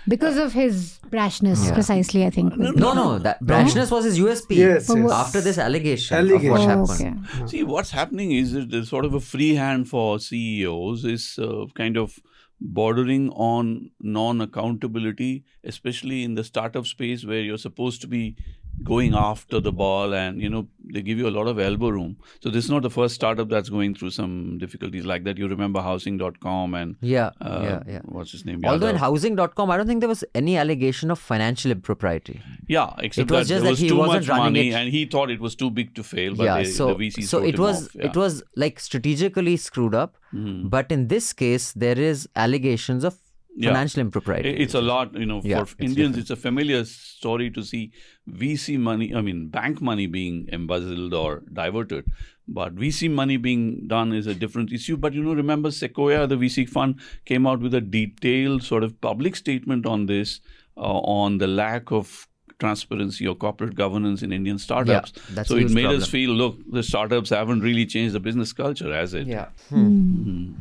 Because 0.06 0.36
of 0.36 0.52
his 0.52 0.98
brashness, 1.10 1.64
Yeah. 1.64 1.72
precisely, 1.72 2.26
I 2.26 2.30
think. 2.30 2.56
No, 2.58 2.92
no, 2.92 3.18
that 3.18 3.42
brashness 3.42 3.90
was 3.90 4.04
his 4.04 4.18
USP. 4.18 4.56
Yes, 4.56 4.90
yes. 4.94 5.10
After 5.10 5.40
this 5.40 5.56
allegation, 5.56 6.16
of 6.18 6.24
Allegation. 6.24 6.50
what 6.50 6.60
Oh, 6.60 6.86
happened. 6.86 7.26
okay. 7.36 7.46
See, 7.46 7.62
what's 7.62 7.90
happening 7.92 8.32
is 8.32 8.52
that 8.52 8.70
there's 8.70 8.90
sort 8.90 9.06
of 9.06 9.14
a 9.14 9.20
free 9.20 9.54
hand 9.54 9.88
for 9.88 10.18
CEOs 10.18 11.04
is 11.06 11.38
uh, 11.38 11.64
kind 11.74 11.96
of 11.96 12.18
bordering 12.60 13.30
on 13.30 13.90
non 14.00 14.40
accountability, 14.42 15.44
especially 15.64 16.22
in 16.22 16.34
the 16.34 16.44
startup 16.44 16.86
space 16.86 17.24
where 17.24 17.40
you're 17.40 17.58
supposed 17.58 18.00
to 18.02 18.06
be 18.06 18.36
going 18.84 19.14
after 19.14 19.60
the 19.60 19.72
ball, 19.72 20.14
and 20.14 20.40
you 20.40 20.48
know 20.54 20.66
they 20.94 21.02
give 21.02 21.18
you 21.18 21.28
a 21.28 21.34
lot 21.36 21.46
of 21.52 21.58
elbow 21.58 21.88
room. 21.88 22.16
So 22.40 22.50
this 22.50 22.64
is 22.64 22.70
not 22.70 22.82
the 22.82 22.90
first 22.90 23.14
startup 23.14 23.48
that's 23.48 23.68
going 23.68 23.94
through 23.94 24.10
some 24.10 24.58
difficulties 24.58 25.04
like 25.06 25.24
that. 25.24 25.38
You 25.38 25.48
remember 25.48 25.80
Housing.com 25.80 26.74
and 26.74 26.96
Yeah, 27.00 27.30
uh, 27.40 27.60
yeah, 27.62 27.82
yeah. 27.94 28.00
what's 28.04 28.32
his 28.32 28.44
name? 28.44 28.64
Although 28.64 28.88
in 28.88 28.96
housing.com, 28.96 29.70
I 29.70 29.76
don't 29.76 29.86
think 29.86 30.00
there 30.00 30.08
was 30.08 30.24
any 30.34 30.56
allegation 30.56 31.10
of 31.10 31.18
financial 31.18 31.70
impropriety. 31.70 32.40
yeah, 32.68 32.90
except 32.98 33.30
was 33.30 33.48
that 33.48 33.54
just 33.54 33.62
there 33.62 33.64
that 33.64 33.70
was 33.70 33.78
he 33.78 33.88
too 33.88 33.96
wasn't 33.96 34.20
much 34.20 34.28
running 34.28 34.44
money, 34.52 34.68
it- 34.70 34.74
and 34.74 34.90
he 34.90 35.04
thought 35.06 35.30
it 35.30 35.40
was 35.40 35.54
too 35.54 35.70
big 35.70 35.94
to 35.94 36.02
fail. 36.02 36.34
But 36.34 36.44
yeah, 36.44 36.56
they, 36.58 36.64
so 36.64 36.88
the 36.94 36.94
VCs 37.06 37.24
so 37.28 37.42
it 37.42 37.58
was 37.58 37.88
yeah. 37.94 38.06
it 38.06 38.16
was 38.16 38.42
like 38.56 38.78
strategically 38.80 39.56
screwed 39.56 39.94
up. 39.94 40.16
Mhm. 40.34 40.68
But 40.70 40.90
in 40.90 41.08
this 41.08 41.32
case, 41.32 41.72
there 41.72 41.98
is 41.98 42.28
allegations 42.34 43.04
of 43.04 43.18
Yeah. 43.56 43.70
financial 43.72 44.00
impropriety. 44.00 44.50
It's 44.50 44.74
a 44.74 44.80
lot, 44.80 45.14
you 45.14 45.26
know, 45.26 45.40
Yeah, 45.44 45.58
for 45.58 45.62
it's 45.62 45.74
Indians, 45.78 45.96
different. 46.16 46.16
it's 46.18 46.30
a 46.30 46.36
familiar 46.36 46.84
story 46.84 47.50
to 47.52 47.62
see 47.62 47.92
VC 48.28 48.76
money, 48.78 49.14
I 49.14 49.20
mean, 49.20 49.46
bank 49.48 49.80
money 49.80 50.06
being 50.06 50.48
embezzled 50.52 51.14
or 51.14 51.42
diverted. 51.52 52.04
But 52.48 52.74
VC 52.74 53.08
money 53.10 53.36
being 53.36 53.86
done 53.86 54.12
is 54.12 54.26
a 54.26 54.34
different 54.34 54.72
issue. 54.72 54.96
But, 54.96 55.14
you 55.14 55.22
know, 55.22 55.34
remember 55.34 55.70
Sequoia, 55.70 56.26
the 56.26 56.36
VC 56.36 56.68
fund, 56.68 56.96
came 57.24 57.46
out 57.46 57.60
with 57.60 57.74
a 57.74 57.80
detailed 57.80 58.64
sort 58.64 58.82
of 58.82 59.00
public 59.00 59.36
statement 59.36 59.86
on 59.86 60.06
this, 60.06 60.40
uh, 60.76 60.80
on 60.80 61.38
the 61.38 61.46
lack 61.46 61.92
of 61.92 62.26
transparency 62.58 63.26
or 63.26 63.34
corporate 63.34 63.74
governance 63.74 64.22
in 64.22 64.32
Indian 64.32 64.58
startups. 64.58 65.12
that's 65.30 65.48
so 65.48 65.56
it 65.56 65.70
made 65.70 65.82
problem. 65.82 66.02
us 66.02 66.08
feel, 66.08 66.30
look, 66.30 66.58
the 66.70 66.82
startups 66.82 67.30
haven't 67.30 67.60
really 67.60 67.86
changed 67.86 68.14
the 68.14 68.20
business 68.20 68.52
culture, 68.52 68.92
has 68.92 69.14
it? 69.14 69.26
Yeah. 69.26 69.46
Hmm. 69.68 69.86
Hmm. 69.86 70.22
Hmm. 70.22 70.52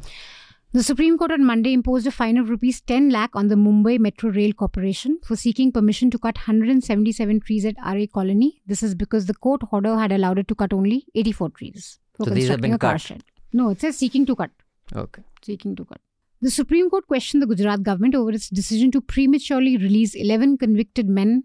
The 0.74 0.82
Supreme 0.82 1.20
Court 1.20 1.32
on 1.32 1.46
Monday 1.46 1.72
imposed 1.72 2.08
a 2.08 2.12
fine 2.12 2.36
of 2.36 2.50
rupees 2.50 2.82
10 2.82 3.12
lakh 3.12 3.36
on 3.36 3.48
the 3.48 3.54
Mumbai 3.54 4.00
Metro 4.00 4.32
Rail 4.32 4.54
Corporation 4.54 5.20
for 5.24 5.36
seeking 5.36 5.72
permission 5.72 6.10
to 6.10 6.18
cut 6.18 6.36
177 6.36 7.42
trees 7.42 7.64
at 7.64 7.78
Aarey 7.78 8.12
Colony. 8.12 8.60
This 8.66 8.82
is 8.82 8.96
because 8.96 9.28
the 9.28 9.36
court 9.36 9.62
order 9.72 9.96
had 9.96 10.12
allowed 10.12 10.40
it 10.40 10.48
to 10.48 10.56
cut 10.56 10.74
only 10.74 11.06
84 11.14 11.50
trees 11.52 12.00
for 12.16 12.26
So 12.26 12.32
these 12.32 12.48
have 12.48 12.60
constructing 12.60 12.72
been 12.72 12.76
a 12.76 12.80
car 12.80 12.94
cut? 12.94 13.02
shed. 13.02 13.24
No, 13.54 13.70
it 13.70 13.82
says 13.82 14.00
seeking 14.00 14.26
to 14.26 14.36
cut. 14.36 14.50
Okay. 14.96 15.22
Seeking 15.44 15.76
to 15.76 15.86
cut. 15.86 16.02
The 16.42 16.50
Supreme 16.50 16.90
Court 16.90 17.06
questioned 17.08 17.44
the 17.44 17.48
Gujarat 17.48 17.84
government 17.84 18.16
over 18.16 18.32
its 18.32 18.50
decision 18.50 18.90
to 18.94 19.02
prematurely 19.02 19.78
release 19.78 20.16
11 20.16 20.58
convicted 20.58 21.08
men. 21.08 21.44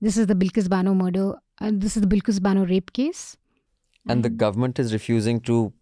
This 0.00 0.16
is 0.16 0.28
the 0.28 0.34
Bilkis 0.36 0.68
Bano 0.68 0.94
murder. 0.94 1.34
Uh, 1.60 1.72
this 1.74 1.96
is 1.96 2.02
the 2.02 2.08
Bilkis 2.08 2.40
Bano 2.40 2.64
rape 2.64 2.92
case. 2.92 3.36
And 4.08 4.24
the 4.24 4.30
government 4.30 4.78
is 4.78 4.92
refusing 4.92 5.40
to 5.40 5.72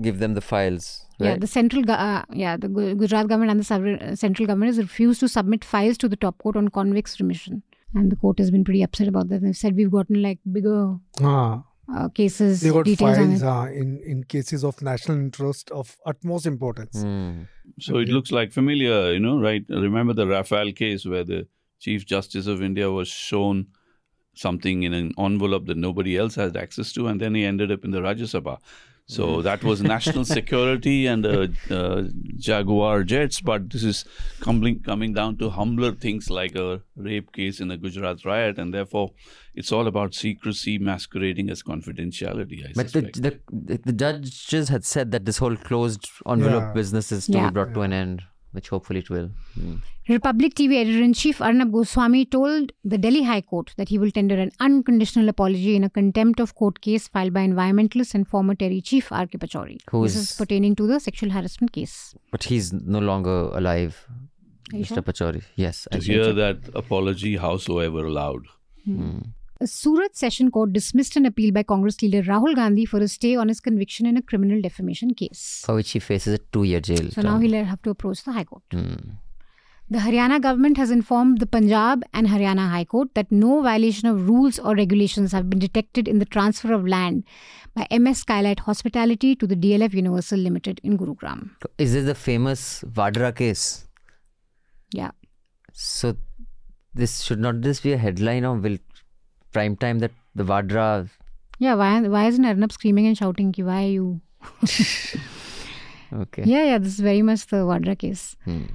give 0.00 0.18
them 0.18 0.34
the 0.34 0.40
files. 0.40 1.04
Right? 1.18 1.28
Yeah, 1.28 1.36
the 1.36 1.46
central, 1.46 1.82
go- 1.82 1.94
uh, 1.94 2.24
yeah, 2.32 2.56
the 2.56 2.68
Gujarat 2.68 3.28
government 3.28 3.50
and 3.50 3.60
the 3.60 3.64
sovereign, 3.64 4.16
central 4.16 4.46
government 4.46 4.68
has 4.68 4.78
refused 4.78 5.20
to 5.20 5.28
submit 5.28 5.64
files 5.64 5.96
to 5.98 6.08
the 6.08 6.16
top 6.16 6.38
court 6.38 6.56
on 6.56 6.68
convicts 6.68 7.18
remission, 7.20 7.62
and 7.94 8.12
the 8.12 8.16
court 8.16 8.38
has 8.38 8.50
been 8.50 8.64
pretty 8.64 8.82
upset 8.82 9.08
about 9.08 9.28
that. 9.30 9.42
They've 9.42 9.56
said 9.56 9.76
we've 9.76 9.90
gotten 9.90 10.22
like 10.22 10.38
bigger 10.52 10.96
Ah, 11.22 11.64
uh, 11.94 12.08
cases, 12.10 12.60
they 12.60 12.70
got 12.70 12.84
details 12.84 13.16
files 13.16 13.42
uh, 13.42 13.70
in, 13.72 14.00
in 14.04 14.24
cases 14.24 14.64
of 14.64 14.82
national 14.82 15.18
interest 15.18 15.70
of 15.70 15.96
utmost 16.04 16.44
importance. 16.44 17.00
Hmm. 17.02 17.42
So 17.80 17.96
it 17.98 18.08
looks 18.08 18.30
like 18.32 18.52
familiar, 18.52 19.12
you 19.12 19.20
know, 19.20 19.38
right? 19.38 19.64
Remember 19.68 20.12
the 20.12 20.26
Rafale 20.26 20.74
case 20.74 21.06
where 21.06 21.24
the 21.24 21.46
Chief 21.78 22.04
Justice 22.04 22.46
of 22.46 22.62
India 22.62 22.90
was 22.90 23.08
shown 23.08 23.68
something 24.34 24.82
in 24.82 24.92
an 24.92 25.12
envelope 25.18 25.66
that 25.66 25.76
nobody 25.76 26.16
else 26.16 26.34
had 26.34 26.56
access 26.56 26.92
to, 26.92 27.06
and 27.06 27.20
then 27.20 27.34
he 27.34 27.44
ended 27.44 27.72
up 27.72 27.84
in 27.84 27.90
the 27.90 28.00
Rajya 28.00 28.28
Sabha. 28.34 28.58
So 29.08 29.40
that 29.42 29.62
was 29.62 29.82
national 29.82 30.24
security 30.24 31.06
and 31.06 31.24
uh, 31.24 31.46
uh, 31.70 32.02
Jaguar 32.36 33.04
jets, 33.04 33.40
but 33.40 33.70
this 33.70 33.84
is 33.84 34.04
coming 34.40 34.80
coming 34.80 35.14
down 35.14 35.36
to 35.38 35.50
humbler 35.50 35.92
things 35.92 36.28
like 36.28 36.56
a 36.56 36.82
rape 36.96 37.30
case 37.32 37.60
in 37.60 37.68
the 37.68 37.76
Gujarat 37.76 38.24
riot, 38.24 38.58
and 38.58 38.74
therefore 38.74 39.12
it's 39.54 39.70
all 39.70 39.86
about 39.86 40.12
secrecy 40.14 40.78
masquerading 40.78 41.50
as 41.50 41.62
confidentiality. 41.62 42.66
I 42.68 42.72
But 42.74 42.92
the, 42.92 43.02
the 43.02 43.38
the 43.52 43.78
the 43.84 43.92
judges 43.92 44.70
had 44.70 44.84
said 44.84 45.12
that 45.12 45.24
this 45.24 45.38
whole 45.38 45.56
closed 45.56 46.08
envelope 46.26 46.64
Yeah. 46.64 46.72
business 46.72 47.12
is 47.12 47.26
to 47.26 47.32
be 47.32 47.38
Yeah. 47.38 47.50
brought 47.50 47.74
to 47.74 47.82
an 47.82 47.92
end, 47.92 48.22
which 48.56 48.68
hopefully 48.70 49.00
it 49.04 49.10
will. 49.10 49.28
Hmm. 49.54 49.76
Republic 50.08 50.54
TV 50.58 50.76
editor 50.80 51.02
in 51.04 51.12
chief 51.20 51.40
Arnab 51.46 51.70
Goswami 51.76 52.24
told 52.34 52.72
the 52.92 52.98
Delhi 53.06 53.22
High 53.28 53.40
Court 53.52 53.72
that 53.76 53.88
he 53.94 53.98
will 54.02 54.12
tender 54.18 54.36
an 54.44 54.52
unconditional 54.68 55.28
apology 55.32 55.74
in 55.78 55.84
a 55.88 55.90
contempt 55.90 56.40
of 56.44 56.54
court 56.60 56.80
case 56.88 57.08
filed 57.16 57.32
by 57.38 57.42
environmentalist 57.46 58.14
and 58.18 58.28
former 58.34 58.54
TERI 58.54 58.80
chief 58.92 59.10
R.K. 59.22 59.38
Pachauri. 59.46 59.78
Who 59.90 60.02
this 60.04 60.16
is- 60.16 60.30
is 60.30 60.36
pertaining 60.42 60.76
to 60.82 60.86
the 60.92 61.00
sexual 61.08 61.30
harassment 61.38 61.72
case. 61.78 61.96
But 62.36 62.44
he's 62.52 62.72
no 62.98 62.98
longer 63.10 63.36
alive, 63.62 63.98
Are 64.72 64.78
you 64.78 64.84
Mr. 64.84 64.94
sure? 64.94 65.02
Pachauri. 65.10 65.42
Yes. 65.56 65.86
to 65.90 65.98
I 65.98 66.00
hear 66.12 66.32
that 66.44 66.70
apology, 66.84 67.36
howsoever 67.48 68.06
allowed. 68.12 68.46
A 69.58 69.66
Surat 69.66 70.14
session 70.14 70.50
court 70.50 70.72
dismissed 70.74 71.16
an 71.16 71.24
appeal 71.24 71.50
by 71.50 71.62
Congress 71.62 72.02
leader 72.02 72.22
Rahul 72.22 72.54
Gandhi 72.54 72.84
for 72.84 72.98
a 72.98 73.08
stay 73.08 73.36
on 73.36 73.48
his 73.48 73.60
conviction 73.60 74.04
in 74.04 74.16
a 74.16 74.22
criminal 74.22 74.60
defamation 74.60 75.14
case. 75.14 75.62
For 75.64 75.76
which 75.76 75.92
he 75.92 75.98
faces 75.98 76.34
a 76.34 76.38
two-year 76.38 76.80
jail. 76.80 77.10
So 77.10 77.22
now 77.22 77.38
he'll 77.38 77.64
have 77.64 77.80
to 77.82 77.90
approach 77.90 78.22
the 78.24 78.32
High 78.32 78.44
Court. 78.44 78.62
Hmm. 78.70 78.94
The 79.88 79.98
Haryana 79.98 80.42
government 80.42 80.76
has 80.78 80.90
informed 80.90 81.38
the 81.38 81.46
Punjab 81.46 82.02
and 82.12 82.26
Haryana 82.26 82.68
High 82.68 82.84
Court 82.84 83.14
that 83.14 83.30
no 83.30 83.62
violation 83.62 84.08
of 84.08 84.28
rules 84.28 84.58
or 84.58 84.74
regulations 84.74 85.30
have 85.30 85.48
been 85.48 85.60
detected 85.60 86.08
in 86.08 86.18
the 86.18 86.24
transfer 86.24 86.72
of 86.72 86.86
land 86.86 87.22
by 87.72 87.86
MS 87.96 88.18
Skylight 88.18 88.60
Hospitality 88.60 89.36
to 89.36 89.46
the 89.46 89.54
DLF 89.54 89.92
Universal 89.94 90.40
Limited 90.40 90.80
in 90.82 90.98
Gurugram. 90.98 91.50
Is 91.78 91.92
this 91.92 92.04
the 92.04 92.16
famous 92.16 92.82
Vadra 92.82 93.34
case? 93.34 93.86
Yeah. 94.92 95.12
So 95.72 96.16
this 96.92 97.22
should 97.22 97.38
not 97.38 97.62
this 97.62 97.80
be 97.80 97.92
a 97.92 97.98
headline 97.98 98.44
of 98.44 98.64
will 98.64 98.78
prime 99.56 99.76
time 99.84 99.98
that 100.06 100.16
the 100.34 100.44
Vadra 100.52 100.88
Yeah, 101.58 101.74
why, 101.74 102.00
why 102.14 102.26
isn't 102.30 102.44
Arnab 102.44 102.72
screaming 102.72 103.06
and 103.06 103.16
shouting? 103.16 103.52
Ki, 103.52 103.62
why 103.68 103.84
are 103.84 103.94
you? 103.98 104.20
okay. 106.24 106.42
Yeah, 106.44 106.64
yeah, 106.64 106.78
this 106.78 106.94
is 106.94 107.00
very 107.00 107.22
much 107.22 107.46
the 107.46 107.62
Vadra 107.70 107.98
case. 107.98 108.36
Hmm. 108.44 108.66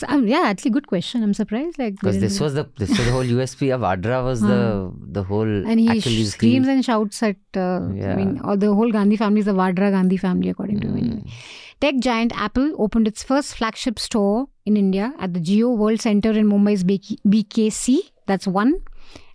So, 0.00 0.06
um, 0.08 0.26
yeah, 0.26 0.44
actually, 0.46 0.70
good 0.70 0.86
question. 0.86 1.22
I'm 1.22 1.34
surprised. 1.34 1.78
Like, 1.78 1.96
Because 1.96 2.20
this 2.20 2.40
was 2.40 2.54
the 2.54 2.66
this 2.78 2.88
was 2.88 3.04
the 3.04 3.12
whole 3.12 3.22
USP 3.32 3.74
of 3.74 3.82
Vadra 3.82 4.24
was 4.24 4.40
the 4.40 4.90
the 5.16 5.22
whole 5.22 5.50
and 5.72 5.78
he 5.78 6.00
screams 6.00 6.68
and 6.74 6.82
shouts 6.82 7.22
at 7.22 7.36
uh, 7.54 7.80
I 8.10 8.14
mean 8.20 8.40
all 8.42 8.56
the 8.56 8.72
whole 8.74 8.90
Gandhi 8.90 9.18
family 9.22 9.40
is 9.40 9.50
the 9.50 9.52
Vadra 9.52 9.90
Gandhi 9.96 10.16
family 10.16 10.48
according 10.48 10.80
to 10.80 10.88
him 10.88 10.96
anyway. 10.96 11.24
Tech 11.82 11.98
giant 12.06 12.32
Apple 12.46 12.72
opened 12.86 13.08
its 13.08 13.22
first 13.22 13.54
flagship 13.58 13.98
store 13.98 14.48
in 14.64 14.78
India 14.84 15.12
at 15.18 15.34
the 15.34 15.40
Jio 15.40 15.76
World 15.76 16.00
Center 16.00 16.30
in 16.30 16.48
Mumbai's 16.54 16.82
BK 16.82 17.18
BKC. 17.36 17.98
That's 18.26 18.46
one. 18.46 18.74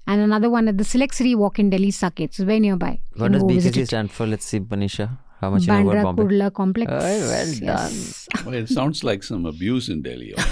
And 0.07 0.21
another 0.21 0.50
one 0.50 0.67
at 0.67 0.77
the 0.77 0.83
Select 0.83 1.15
City 1.15 1.33
Walk 1.35 1.57
in 1.57 1.69
Delhi 1.69 1.91
Saket. 1.91 2.25
It's 2.25 2.38
very 2.38 2.59
nearby. 2.59 3.00
What 3.15 3.31
does 3.31 3.41
go 3.41 3.47
BKC 3.47 3.77
it. 3.77 3.88
stand 3.88 4.12
for? 4.12 4.27
Let's 4.27 4.45
see, 4.45 4.59
Manisha. 4.59 5.17
How 5.41 5.50
much 5.50 5.63
you 5.63 5.67
know 5.67 5.74
Bandra 5.74 6.00
about 6.01 6.15
Bombay? 6.15 6.35
Kurla 6.35 6.53
Complex. 6.53 6.91
Oh, 6.91 6.97
well 6.97 7.47
Yes. 7.47 8.27
Well, 8.45 8.53
it 8.55 8.69
sounds 8.69 9.03
like 9.03 9.24
some 9.24 9.45
abuse 9.45 9.89
in 9.89 10.01
Delhi. 10.01 10.33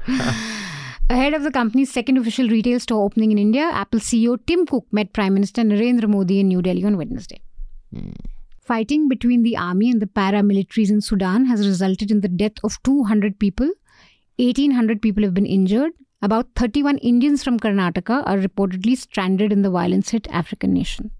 Ahead 1.10 1.34
of 1.34 1.42
the 1.42 1.50
company's 1.50 1.90
second 1.92 2.18
official 2.18 2.48
retail 2.48 2.78
store 2.78 3.04
opening 3.04 3.32
in 3.32 3.38
India, 3.38 3.62
Apple 3.72 3.98
CEO 3.98 4.38
Tim 4.46 4.64
Cook 4.64 4.86
met 4.92 5.12
Prime 5.12 5.34
Minister 5.34 5.62
Narendra 5.62 6.08
Modi 6.08 6.38
in 6.40 6.48
New 6.48 6.62
Delhi 6.62 6.84
on 6.84 6.96
Wednesday. 6.96 7.40
Hmm. 7.92 8.10
Fighting 8.60 9.08
between 9.08 9.42
the 9.42 9.56
army 9.56 9.90
and 9.90 10.00
the 10.00 10.06
paramilitaries 10.06 10.90
in 10.90 11.00
Sudan 11.00 11.46
has 11.46 11.66
resulted 11.66 12.12
in 12.12 12.20
the 12.20 12.28
death 12.28 12.62
of 12.62 12.80
200 12.84 13.40
people. 13.40 13.68
1,800 14.36 15.02
people 15.02 15.24
have 15.24 15.34
been 15.34 15.46
injured. 15.46 15.90
About 16.22 16.48
31 16.56 16.98
Indians 16.98 17.42
from 17.42 17.58
Karnataka 17.58 18.22
are 18.26 18.36
reportedly 18.36 18.96
stranded 18.96 19.52
in 19.52 19.62
the 19.62 19.70
violence 19.70 20.10
hit 20.10 20.26
African 20.30 20.72
nation. 20.74 21.10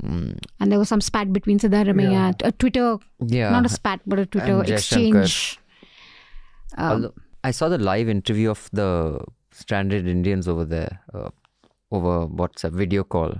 Hmm. 0.00 0.32
And 0.60 0.70
there 0.72 0.78
was 0.78 0.88
some 0.88 1.00
spat 1.00 1.32
between 1.32 1.58
Siddaramaiah, 1.58 2.34
a 2.42 2.52
Twitter, 2.52 2.98
Yeah. 3.20 3.50
not 3.50 3.66
a 3.66 3.68
spat, 3.68 4.00
but 4.06 4.18
a 4.18 4.26
Twitter 4.26 4.60
And 4.60 4.70
exchange. 4.70 5.58
Um, 6.78 7.12
I 7.44 7.50
saw 7.50 7.68
the 7.68 7.78
live 7.78 8.08
interview 8.08 8.50
of 8.50 8.68
the 8.72 9.20
stranded 9.52 10.06
Indians 10.08 10.48
over 10.48 10.64
there, 10.64 11.00
uh, 11.14 11.30
over 11.90 12.26
WhatsApp 12.26 12.72
video 12.72 13.04
call. 13.04 13.34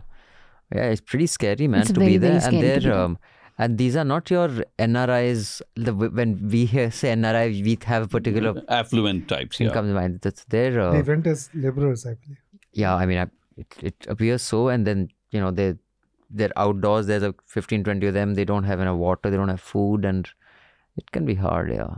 Yeah, 0.75 0.85
it's 0.90 1.00
pretty 1.00 1.26
scary, 1.26 1.66
man, 1.68 1.80
It's 1.80 1.92
to 1.92 2.00
very, 2.00 2.12
be 2.12 2.18
there. 2.18 2.40
and 2.42 2.62
they're 2.62 2.92
um, 2.94 3.18
and 3.58 3.78
these 3.78 3.96
are 3.96 4.04
not 4.04 4.30
your 4.30 4.48
NRIs. 4.78 5.62
The, 5.75 5.92
when 5.94 6.48
we 6.48 6.66
hear 6.66 6.90
say 6.90 7.12
NRI, 7.14 7.62
we 7.64 7.78
have 7.84 8.02
a 8.04 8.08
particular 8.08 8.62
Affluent 8.68 9.28
types, 9.28 9.58
thing 9.58 9.68
yeah. 9.68 9.72
comes 9.72 9.90
to 9.90 9.94
mind. 9.94 10.20
That's 10.22 10.44
their 10.44 10.80
uh, 10.80 10.92
They 10.92 11.02
went 11.02 11.26
as 11.26 11.48
laborers, 11.54 12.06
I 12.06 12.14
believe. 12.14 12.38
yeah. 12.72 12.94
I 12.94 13.06
mean, 13.06 13.18
I, 13.18 13.26
it 13.56 13.66
it 13.82 14.06
appears 14.08 14.42
so, 14.42 14.68
and 14.68 14.86
then 14.86 15.08
you 15.30 15.40
know 15.40 15.50
they 15.50 15.75
they're 16.30 16.52
outdoors. 16.56 17.06
There's 17.06 17.22
a 17.22 17.34
15, 17.46 17.84
20 17.84 18.06
of 18.08 18.14
them. 18.14 18.34
They 18.34 18.44
don't 18.44 18.64
have 18.64 18.80
enough 18.80 18.98
water. 18.98 19.30
They 19.30 19.36
don't 19.36 19.48
have 19.48 19.60
food, 19.60 20.04
and 20.04 20.28
it 20.96 21.10
can 21.12 21.25
be 21.25 21.34
hard. 21.34 21.70
Yeah. 21.72 21.94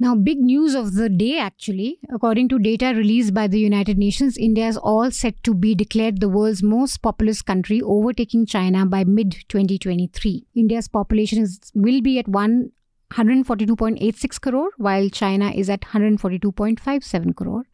Now, 0.00 0.14
big 0.14 0.38
news 0.38 0.76
of 0.76 0.94
the 0.94 1.08
day 1.08 1.38
actually. 1.38 1.98
According 2.14 2.48
to 2.50 2.58
data 2.60 2.92
released 2.96 3.34
by 3.34 3.48
the 3.48 3.58
United 3.58 3.98
Nations, 3.98 4.38
India 4.38 4.68
is 4.68 4.76
all 4.76 5.10
set 5.10 5.42
to 5.42 5.54
be 5.54 5.74
declared 5.74 6.20
the 6.20 6.28
world's 6.28 6.62
most 6.62 6.98
populous 6.98 7.42
country, 7.42 7.82
overtaking 7.82 8.46
China 8.46 8.86
by 8.86 9.02
mid 9.02 9.32
2023. 9.48 10.46
India's 10.54 10.86
population 10.86 11.42
is, 11.42 11.58
will 11.74 12.00
be 12.00 12.20
at 12.20 12.26
142.86 12.26 14.40
crore, 14.40 14.70
while 14.76 15.08
China 15.08 15.50
is 15.50 15.68
at 15.68 15.80
142.57 15.80 17.34
crore. 17.34 17.64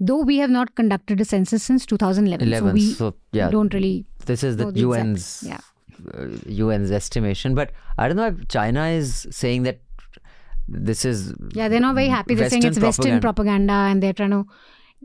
Though 0.00 0.22
we 0.22 0.36
have 0.38 0.50
not 0.50 0.76
conducted 0.76 1.20
a 1.20 1.24
census 1.24 1.64
since 1.64 1.84
2011, 1.86 2.46
11. 2.46 2.68
so 2.68 2.72
we 2.72 2.92
So, 2.92 3.14
yeah, 3.32 3.50
don't 3.50 3.74
really. 3.74 4.06
this 4.26 4.44
is 4.44 4.56
the 4.56 4.70
the 4.70 4.78
exact- 4.80 4.84
UN's 4.84 5.42
yeah. 5.44 5.58
uh, 6.14 6.28
UN's 6.66 6.92
estimation. 6.92 7.56
But 7.56 7.72
I 7.96 8.06
don't 8.06 8.16
know 8.16 8.28
if 8.28 8.46
China 8.46 8.86
is 8.86 9.26
saying 9.32 9.64
that 9.64 9.80
this 10.68 11.04
is 11.04 11.34
Yeah, 11.52 11.68
they're 11.68 11.80
not 11.80 11.94
very 11.94 12.08
happy. 12.08 12.34
They're 12.34 12.50
saying 12.50 12.64
it's 12.64 12.78
Western 12.78 13.20
propaganda 13.20 13.72
and 13.72 14.02
they're 14.02 14.12
trying 14.12 14.30
to 14.30 14.44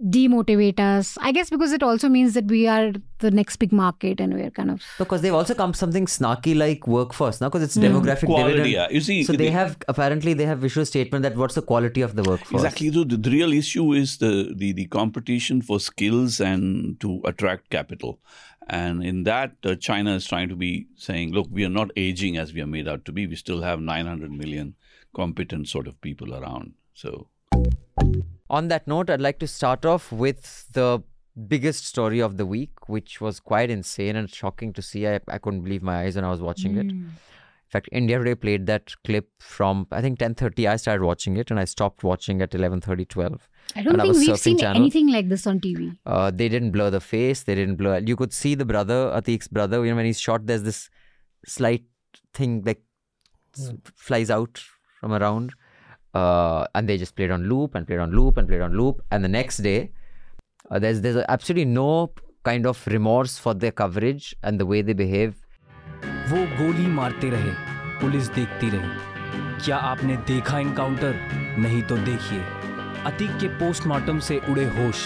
demotivate 0.09 0.79
us. 0.79 1.17
I 1.21 1.31
guess 1.31 1.49
because 1.49 1.71
it 1.71 1.83
also 1.83 2.09
means 2.09 2.33
that 2.33 2.45
we 2.45 2.67
are 2.67 2.91
the 3.19 3.29
next 3.31 3.57
big 3.57 3.71
market 3.71 4.19
and 4.19 4.33
we're 4.33 4.49
kind 4.49 4.71
of. 4.71 4.81
because 4.97 5.21
they've 5.21 5.33
also 5.33 5.53
come 5.53 5.73
something 5.73 6.05
snarky 6.07 6.55
like 6.57 6.87
workforce 6.87 7.39
now 7.39 7.49
because 7.49 7.63
it's 7.63 7.77
demographic 7.77 8.25
Quality, 8.25 8.51
dividend. 8.57 8.71
yeah. 8.71 8.87
You 8.89 9.01
see, 9.01 9.23
so 9.23 9.33
they 9.33 9.45
the- 9.45 9.51
have 9.51 9.77
apparently 9.87 10.33
they 10.33 10.45
have 10.45 10.63
issued 10.65 10.83
a 10.83 10.85
statement 10.85 11.23
that 11.23 11.35
what's 11.35 11.55
the 11.55 11.61
quality 11.61 12.01
of 12.01 12.15
the 12.15 12.23
workforce. 12.23 12.63
Exactly. 12.63 12.91
So 12.91 13.03
the, 13.03 13.17
the 13.17 13.29
real 13.29 13.53
issue 13.53 13.93
is 13.93 14.17
the, 14.17 14.53
the, 14.55 14.71
the 14.73 14.85
competition 14.87 15.61
for 15.61 15.79
skills 15.79 16.41
and 16.41 16.99
to 17.01 17.21
attract 17.25 17.69
capital. 17.69 18.19
And 18.67 19.03
in 19.03 19.23
that, 19.23 19.51
uh, 19.63 19.75
China 19.75 20.15
is 20.15 20.25
trying 20.25 20.49
to 20.49 20.55
be 20.55 20.87
saying, 20.95 21.33
look, 21.33 21.47
we 21.51 21.65
are 21.65 21.69
not 21.69 21.91
aging 21.97 22.37
as 22.37 22.53
we 22.53 22.61
are 22.61 22.67
made 22.67 22.87
out 22.87 23.03
to 23.05 23.11
be. 23.11 23.27
We 23.27 23.35
still 23.35 23.61
have 23.61 23.79
900 23.81 24.31
million 24.31 24.75
competent 25.15 25.67
sort 25.67 25.87
of 25.87 25.99
people 26.01 26.33
around. 26.35 26.73
So 26.93 27.27
On 28.49 28.67
that 28.67 28.87
note, 28.87 29.09
I'd 29.09 29.21
like 29.21 29.39
to 29.39 29.47
start 29.47 29.85
off 29.85 30.11
with 30.11 30.67
the 30.73 31.01
biggest 31.47 31.85
story 31.87 32.19
of 32.21 32.37
the 32.37 32.45
week, 32.45 32.87
which 32.87 33.19
was 33.19 33.39
quite 33.39 33.69
insane 33.71 34.15
and 34.15 34.29
shocking 34.29 34.73
to 34.73 34.81
see. 34.81 35.07
I, 35.07 35.19
I 35.27 35.37
couldn't 35.39 35.61
believe 35.63 35.81
my 35.81 36.01
eyes 36.01 36.15
when 36.15 36.25
I 36.25 36.29
was 36.29 36.41
watching 36.41 36.77
it. 36.77 36.83
Hmm. 36.91 37.07
In 37.07 37.79
fact, 37.79 37.89
India 37.91 38.19
Today 38.19 38.35
played 38.35 38.67
that 38.67 38.93
clip 39.03 39.29
from 39.39 39.87
I 39.91 39.99
think 40.01 40.19
10:30. 40.19 40.67
I 40.69 40.75
started 40.75 41.03
watching 41.03 41.37
it 41.37 41.49
and 41.49 41.59
I 41.59 41.65
stopped 41.65 42.03
watching 42.03 42.39
at 42.43 42.51
11:30, 42.51 43.07
12. 43.09 43.49
I 43.75 43.81
don't 43.81 43.93
And 43.93 44.01
I 44.01 44.05
think 44.05 44.17
was 44.17 44.27
we've 44.27 44.37
seen 44.37 44.59
channel. 44.59 44.79
anything 44.83 45.07
like 45.07 45.29
this 45.29 45.47
on 45.47 45.59
TV. 45.59 45.97
Uh, 46.05 46.29
they 46.29 46.49
didn't 46.49 46.69
blur 46.71 46.91
the 46.91 46.99
face. 47.01 47.41
They 47.43 47.55
didn't 47.55 47.77
blur. 47.77 47.97
You 48.05 48.15
could 48.15 48.31
see 48.33 48.53
the 48.53 48.65
brother, 48.65 49.11
Atik's 49.15 49.47
brother. 49.47 49.83
You 49.83 49.89
know 49.91 49.95
when 49.95 50.05
he's 50.05 50.19
shot, 50.19 50.45
there's 50.45 50.61
this 50.61 50.91
slight 51.47 51.83
thing 52.35 52.61
like 52.63 52.83
s- 53.57 53.73
flies 53.95 54.29
out 54.29 54.61
from 55.03 55.13
around, 55.19 55.53
uh, 56.13 56.65
and 56.73 56.87
they 56.87 56.97
just 56.97 57.15
played 57.19 57.31
on 57.37 57.47
loop 57.53 57.75
and 57.75 57.85
played 57.85 57.99
on 57.99 58.11
loop 58.19 58.37
and 58.37 58.47
played 58.47 58.61
on 58.61 58.77
loop. 58.81 59.01
And 59.11 59.29
the 59.29 59.33
next 59.37 59.57
day, 59.69 59.79
uh, 60.71 60.79
there's 60.79 61.01
there's 61.01 61.23
absolutely 61.37 61.69
no 61.77 61.89
kind 62.49 62.69
of 62.73 62.85
remorse 62.95 63.37
for 63.37 63.53
their 63.63 63.75
coverage 63.83 64.35
and 64.43 64.63
the 64.63 64.69
way 64.73 64.81
they 64.89 64.99
behave. 65.05 65.39
वो 66.31 66.37
गोली 66.57 66.85
मारते 66.87 67.29
रहे 67.29 67.51
police 67.99 68.27
देखती 68.35 68.69
रही 68.69 69.63
क्या 69.65 69.77
आपने 69.91 70.15
देखा 70.27 70.59
encounter 70.59 71.15
नहीं 71.65 71.81
तो 71.89 71.97
देखिए 72.05 72.39
अतीक 73.11 73.31
के 73.41 73.47
पोस्टमार्टम 73.59 74.19
से 74.27 74.39
उड़े 74.51 74.65
होश 74.77 75.03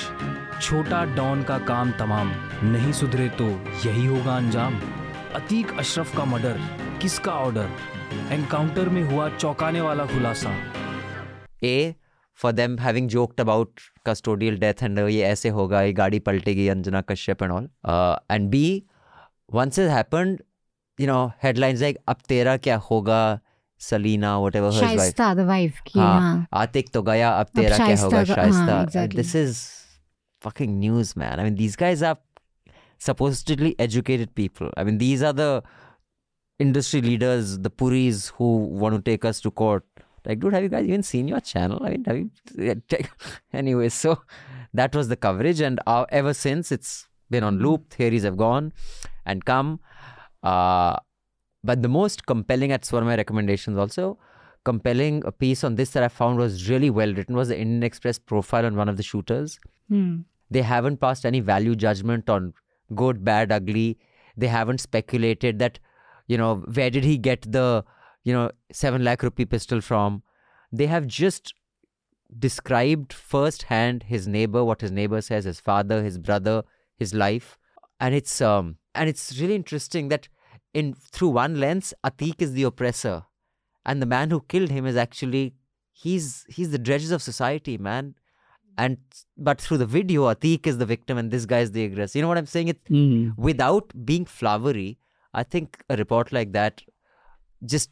छोटा 0.61 1.03
डॉन 1.15 1.43
का 1.49 1.57
काम 1.71 1.91
तमाम 1.99 2.31
नहीं 2.73 2.91
सुधरे 3.01 3.27
तो 3.41 3.49
यही 3.85 4.05
होगा 4.05 4.37
अंजाम 4.37 4.79
अतीक 5.41 5.77
अशरफ 5.79 6.15
का 6.17 6.25
मर्डर 6.33 6.59
किसका 7.01 7.31
ऑर्डर 7.45 7.69
एनकाउंटर 8.31 8.89
में 8.89 9.01
हुआ 9.03 9.29
चौंकाने 9.37 9.81
वाला 9.81 10.05
खुलासा। 10.05 10.51
A 11.63 11.95
for 12.39 12.51
them 12.51 12.77
having 12.79 13.09
joked 13.09 13.41
about 13.41 13.79
custodial 14.05 14.57
death 14.59 14.83
and 14.83 14.99
ये 14.99 15.21
ऐसे 15.23 15.49
होगा 15.49 15.81
ये 15.81 15.93
गाड़ी 15.93 16.19
पलटेगी 16.19 16.67
Anjana 16.67 17.01
Kashyap 17.01 17.43
and 17.43 17.51
all 17.51 17.69
and 18.31 18.49
be 18.49 18.65
once 19.53 19.79
is 19.79 19.89
happened 19.89 20.41
you 20.99 21.07
know 21.07 21.25
headlines 21.43 21.81
like 21.81 21.97
अब 22.07 22.17
तेरा 22.27 22.55
क्या 22.67 22.77
होगा 22.91 23.21
Salina 23.81 24.37
what 24.39 24.55
ever 24.55 24.71
Shaista 24.71 25.31
wife 25.33 25.79
की 25.87 25.99
हाँ, 25.99 26.19
हाँ 26.21 26.47
आतिक 26.61 26.89
तो 26.93 27.01
गया 27.01 27.31
अब 27.39 27.47
तेरा 27.55 27.77
क्या 27.77 27.95
होगा 28.03 28.23
तो, 28.23 28.33
हाँ, 28.33 28.85
Shaista. 28.85 29.05
This 29.15 29.35
is 29.35 29.57
fucking 30.41 30.79
news 30.79 31.13
man 31.17 31.39
I 31.39 31.43
mean 31.43 31.55
these 31.55 31.77
guys 31.79 32.03
are 32.03 32.15
supposedly 33.01 33.71
educated 33.79 34.29
people 34.35 34.71
I 34.77 34.85
mean 34.85 34.97
these 34.99 35.23
are 35.23 35.33
the 35.33 35.61
industry 36.59 37.01
leaders 37.01 37.59
the 37.59 37.69
puris 37.69 38.29
who 38.29 38.57
want 38.57 38.95
to 38.95 39.01
take 39.01 39.25
us 39.25 39.41
to 39.41 39.51
court. 39.51 39.83
Like 40.25 40.39
dude 40.39 40.53
have 40.53 40.63
you 40.63 40.69
guys 40.69 40.85
even 40.85 41.03
seen 41.03 41.27
your 41.27 41.39
channel? 41.39 41.81
I 41.83 41.89
mean 41.91 42.05
have 42.05 42.17
you 42.17 42.31
yeah, 42.55 42.73
anyway 43.53 43.89
so 43.89 44.21
that 44.73 44.95
was 44.95 45.07
the 45.07 45.15
coverage 45.15 45.61
and 45.61 45.79
uh, 45.87 46.05
ever 46.09 46.33
since 46.33 46.71
it's 46.71 47.07
been 47.29 47.43
on 47.43 47.59
loop 47.59 47.89
theories 47.89 48.23
have 48.23 48.37
gone 48.37 48.73
and 49.25 49.45
come. 49.45 49.79
Uh, 50.43 50.95
but 51.63 51.81
the 51.81 51.89
most 51.89 52.25
compelling 52.25 52.69
that's 52.69 52.91
one 52.91 53.03
of 53.03 53.07
my 53.07 53.15
recommendations 53.15 53.77
also 53.77 54.17
compelling 54.63 55.23
a 55.25 55.31
piece 55.31 55.63
on 55.63 55.75
this 55.75 55.91
that 55.91 56.03
i 56.03 56.07
found 56.09 56.37
was 56.37 56.69
really 56.69 56.89
well 56.89 57.13
written 57.13 57.35
was 57.35 57.47
the 57.47 57.57
indian 57.57 57.83
express 57.83 58.19
profile 58.19 58.65
on 58.65 58.75
one 58.75 58.89
of 58.89 58.97
the 58.97 59.03
shooters. 59.03 59.59
Hmm. 59.89 60.17
they 60.51 60.61
haven't 60.61 60.97
passed 60.97 61.25
any 61.25 61.39
value 61.39 61.75
judgment 61.75 62.29
on 62.29 62.53
good 62.95 63.23
bad 63.23 63.51
ugly. 63.51 63.97
They 64.35 64.47
haven't 64.47 64.79
speculated 64.79 65.59
that 65.59 65.79
you 66.27 66.37
know 66.37 66.55
where 66.73 66.89
did 66.89 67.03
he 67.03 67.17
get 67.17 67.51
the 67.51 67.83
you 68.23 68.33
know 68.33 68.51
7 68.71 69.03
lakh 69.03 69.23
rupee 69.23 69.45
pistol 69.45 69.81
from? 69.81 70.23
They 70.71 70.87
have 70.87 71.07
just 71.07 71.53
described 72.37 73.13
firsthand 73.13 74.03
his 74.03 74.27
neighbor 74.27 74.63
what 74.63 74.81
his 74.81 74.91
neighbor 74.91 75.21
says 75.21 75.45
his 75.45 75.61
father 75.61 76.03
his 76.03 76.17
brother 76.17 76.63
his 76.97 77.13
life. 77.13 77.57
And 77.99 78.13
it's 78.13 78.41
um 78.41 78.77
and 78.93 79.09
it's 79.09 79.39
really 79.39 79.55
interesting 79.55 80.09
that 80.09 80.27
in 80.73 80.93
through 80.93 81.29
one 81.29 81.59
lens 81.59 81.93
atik 82.05 82.41
is 82.41 82.53
the 82.53 82.63
oppressor. 82.63 83.23
And 83.85 84.01
the 84.01 84.05
man 84.05 84.29
who 84.29 84.41
killed 84.41 84.69
him 84.69 84.85
is 84.85 84.97
actually 84.97 85.55
he's 85.93 86.45
he's 86.49 86.71
the 86.71 86.77
dredges 86.77 87.11
of 87.11 87.21
society 87.21 87.77
man. 87.77 88.15
And 88.77 88.97
but 89.37 89.61
through 89.61 89.77
the 89.77 89.85
video 89.85 90.23
atik 90.33 90.67
is 90.67 90.77
the 90.77 90.85
victim 90.85 91.17
and 91.17 91.31
this 91.31 91.45
guy 91.45 91.59
is 91.59 91.71
the 91.71 91.85
aggressor. 91.85 92.17
You 92.17 92.23
know 92.23 92.27
what 92.27 92.37
i'm 92.37 92.45
saying? 92.45 92.67
It 92.67 92.81
without 93.37 93.93
being 94.05 94.25
flowery 94.25 94.99
i 95.33 95.43
think 95.43 95.83
a 95.89 95.95
report 95.95 96.31
like 96.31 96.51
that 96.51 96.81
just 97.65 97.89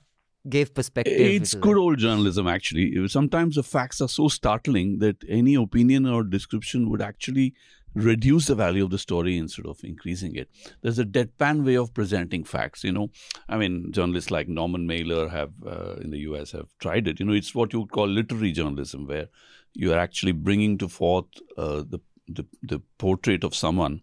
gave 0.47 0.73
perspective 0.73 1.19
It's 1.19 1.53
good 1.55 1.77
old 1.77 1.97
journalism, 1.97 2.47
actually. 2.47 3.07
Sometimes 3.07 3.55
the 3.55 3.63
facts 3.63 3.99
are 4.01 4.07
so 4.07 4.27
startling 4.27 4.99
that 4.99 5.17
any 5.27 5.55
opinion 5.55 6.05
or 6.05 6.23
description 6.23 6.89
would 6.89 7.01
actually 7.01 7.55
reduce 7.95 8.47
the 8.47 8.55
value 8.55 8.83
of 8.83 8.91
the 8.91 8.99
story 8.99 9.37
instead 9.37 9.65
of 9.65 9.79
increasing 9.83 10.35
it. 10.35 10.49
There's 10.81 10.99
a 10.99 11.05
deadpan 11.05 11.65
way 11.65 11.75
of 11.75 11.93
presenting 11.93 12.43
facts. 12.43 12.83
You 12.83 12.91
know, 12.91 13.09
I 13.49 13.57
mean, 13.57 13.91
journalists 13.91 14.31
like 14.31 14.47
Norman 14.47 14.85
Mailer 14.85 15.29
have 15.29 15.53
uh, 15.65 15.95
in 15.95 16.11
the 16.11 16.19
US 16.19 16.51
have 16.51 16.67
tried 16.79 17.07
it. 17.07 17.19
You 17.19 17.25
know, 17.25 17.33
it's 17.33 17.55
what 17.55 17.73
you 17.73 17.79
would 17.79 17.91
call 17.91 18.07
literary 18.07 18.51
journalism, 18.51 19.07
where 19.07 19.29
you 19.73 19.93
are 19.93 19.99
actually 19.99 20.33
bringing 20.33 20.77
to 20.77 20.87
forth 20.87 21.25
uh, 21.57 21.83
the, 21.89 21.99
the 22.27 22.45
the 22.61 22.81
portrait 22.97 23.43
of 23.43 23.55
someone 23.55 24.01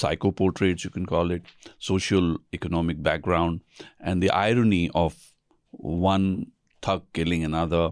psycho 0.00 0.30
portraits, 0.40 0.84
you 0.84 0.90
can 0.96 1.06
call 1.12 1.30
it, 1.36 1.52
social 1.78 2.36
economic 2.52 3.02
background, 3.02 3.60
and 4.00 4.22
the 4.22 4.30
irony 4.30 4.90
of 5.04 5.14
one 5.70 6.26
thug 6.82 7.06
killing 7.18 7.44
another 7.44 7.84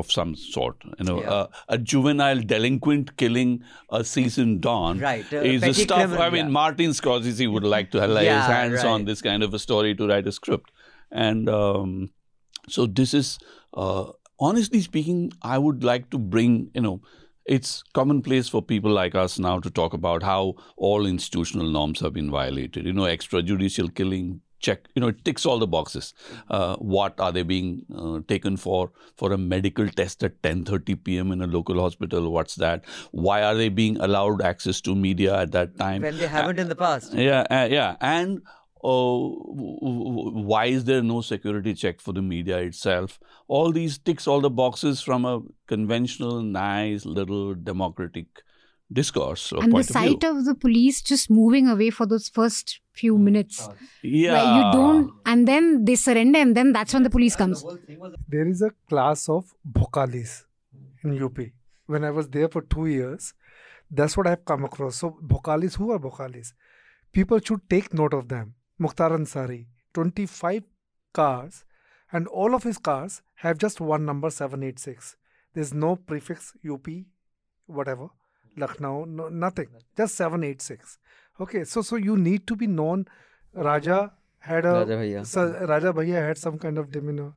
of 0.00 0.10
some 0.14 0.34
sort. 0.40 0.76
You 0.98 1.04
know. 1.06 1.20
Yeah. 1.20 1.30
uh, 1.36 1.46
a 1.76 1.78
juvenile 1.92 2.42
delinquent 2.52 3.16
killing 3.22 3.54
a 4.00 4.02
seasoned 4.04 4.60
don 4.66 5.00
Right, 5.04 5.32
uh, 5.32 5.40
is 5.52 5.62
the 5.62 5.72
stuff. 5.74 5.98
criminal, 5.98 6.22
I 6.22 6.30
mean, 6.30 6.46
yeah. 6.46 6.56
Martin 6.58 6.90
Scorsese 6.98 7.50
would 7.52 7.64
like 7.64 7.90
to 7.92 8.06
lay 8.06 8.24
Yeah, 8.26 8.38
his 8.40 8.52
hands 8.56 8.84
on 8.84 9.04
this 9.04 9.22
kind 9.28 9.42
of 9.48 9.54
a 9.60 9.62
story 9.64 9.94
to 10.02 10.08
write 10.12 10.28
a 10.32 10.32
script, 10.32 10.70
and 11.10 11.48
um, 11.48 12.10
so 12.68 12.86
this 13.00 13.14
is, 13.22 13.38
uh, 13.74 14.04
honestly 14.38 14.80
speaking, 14.80 15.32
I 15.42 15.58
would 15.58 15.82
like 15.92 16.10
to 16.10 16.18
bring, 16.18 16.70
you 16.74 16.86
know, 16.88 17.00
it's 17.44 17.82
commonplace 17.92 18.48
for 18.48 18.62
people 18.62 18.90
like 18.90 19.14
us 19.14 19.38
now 19.38 19.58
to 19.60 19.70
talk 19.70 19.92
about 19.92 20.22
how 20.22 20.54
all 20.76 21.06
institutional 21.06 21.68
norms 21.68 22.00
have 22.00 22.12
been 22.12 22.30
violated. 22.30 22.86
You 22.86 22.92
know, 22.92 23.02
extrajudicial 23.02 23.94
killing, 23.94 24.40
check, 24.60 24.88
you 24.94 25.00
know, 25.00 25.08
it 25.08 25.24
ticks 25.24 25.44
all 25.44 25.58
the 25.58 25.66
boxes. 25.66 26.14
Uh, 26.48 26.76
what 26.76 27.18
are 27.18 27.32
they 27.32 27.42
being 27.42 27.84
uh, 27.96 28.20
taken 28.28 28.56
for? 28.56 28.92
For 29.16 29.32
a 29.32 29.38
medical 29.38 29.88
test 29.88 30.22
at 30.22 30.40
10:30 30.42 31.02
p.m. 31.02 31.32
in 31.32 31.42
a 31.42 31.46
local 31.46 31.80
hospital? 31.80 32.30
What's 32.30 32.54
that? 32.56 32.84
Why 33.10 33.42
are 33.42 33.54
they 33.54 33.68
being 33.68 33.96
allowed 33.98 34.42
access 34.42 34.80
to 34.82 34.94
media 34.94 35.38
at 35.40 35.52
that 35.52 35.76
time? 35.78 36.02
when 36.02 36.18
they 36.18 36.28
haven't 36.28 36.58
in 36.58 36.68
the 36.68 36.76
past 36.76 37.12
Yeah, 37.12 37.46
uh, 37.50 37.68
yeah, 37.70 37.96
and 38.00 38.38
uh, 38.46 38.61
Oh, 38.84 39.36
why 40.50 40.66
is 40.66 40.84
there 40.84 41.02
no 41.02 41.20
security 41.20 41.74
check 41.74 42.00
for 42.00 42.12
the 42.12 42.22
media 42.22 42.58
itself? 42.58 43.20
All 43.46 43.70
these 43.70 43.98
ticks 43.98 44.26
all 44.26 44.40
the 44.40 44.50
boxes 44.50 45.00
from 45.00 45.24
a 45.24 45.40
conventional, 45.68 46.42
nice 46.42 47.04
little 47.04 47.54
democratic 47.54 48.26
discourse. 48.92 49.52
Or 49.52 49.62
And 49.62 49.70
the 49.70 49.76
point 49.76 49.90
of 49.90 49.92
sight 49.92 50.24
of 50.24 50.44
the 50.44 50.54
police 50.54 51.00
just 51.00 51.30
moving 51.30 51.68
away 51.68 51.90
for 51.90 52.06
those 52.06 52.28
first 52.28 52.80
few 52.92 53.16
mm. 53.16 53.20
minutes. 53.20 53.68
yeah, 54.02 54.32
Where 54.32 54.56
you 54.56 54.72
don't, 54.72 55.12
and 55.26 55.46
then 55.48 55.84
they 55.84 55.94
surrender, 55.94 56.38
and 56.38 56.56
then 56.56 56.72
that's 56.72 56.92
when 56.92 57.02
the 57.02 57.10
police 57.10 57.36
comes. 57.36 57.64
There 58.28 58.48
is 58.48 58.62
a 58.62 58.70
class 58.88 59.28
of 59.28 59.54
bhokalis 59.70 60.44
in 61.04 61.22
UP. 61.22 61.38
When 61.86 62.04
I 62.04 62.10
was 62.10 62.28
there 62.28 62.48
for 62.48 62.62
two 62.62 62.86
years, 62.86 63.34
that's 63.90 64.16
what 64.16 64.26
I've 64.26 64.44
come 64.44 64.64
across. 64.64 64.96
So 64.96 65.16
bhokalis, 65.22 65.76
who 65.76 65.92
are 65.92 65.98
bhokalis? 65.98 66.52
People 67.12 67.38
should 67.40 67.68
take 67.68 67.92
note 67.92 68.14
of 68.14 68.28
them. 68.28 68.54
Mukhtar 68.78 69.10
Ansari, 69.10 69.66
25 69.94 70.62
cars, 71.12 71.64
and 72.12 72.26
all 72.28 72.54
of 72.54 72.62
his 72.62 72.78
cars 72.78 73.22
have 73.36 73.58
just 73.58 73.80
one 73.80 74.04
number 74.04 74.30
786. 74.30 75.16
There's 75.54 75.72
no 75.74 75.96
prefix 75.96 76.52
UP, 76.68 76.86
whatever. 77.66 78.08
Lucknow, 78.56 79.04
no, 79.04 79.28
nothing, 79.28 79.68
just 79.96 80.14
786. 80.16 80.98
Okay, 81.40 81.64
so 81.64 81.80
so 81.82 81.96
you 81.96 82.16
need 82.16 82.46
to 82.46 82.54
be 82.56 82.66
known. 82.66 83.06
Raja 83.54 84.12
had 84.40 84.64
a 84.66 84.72
Raja 84.72 84.96
Bhaiya. 84.96 85.26
so 85.26 85.46
Raja 85.68 85.92
Bhaiya 85.92 86.26
had 86.28 86.38
some 86.38 86.58
kind 86.58 86.76
of 86.78 86.90
demeanor. 86.90 87.32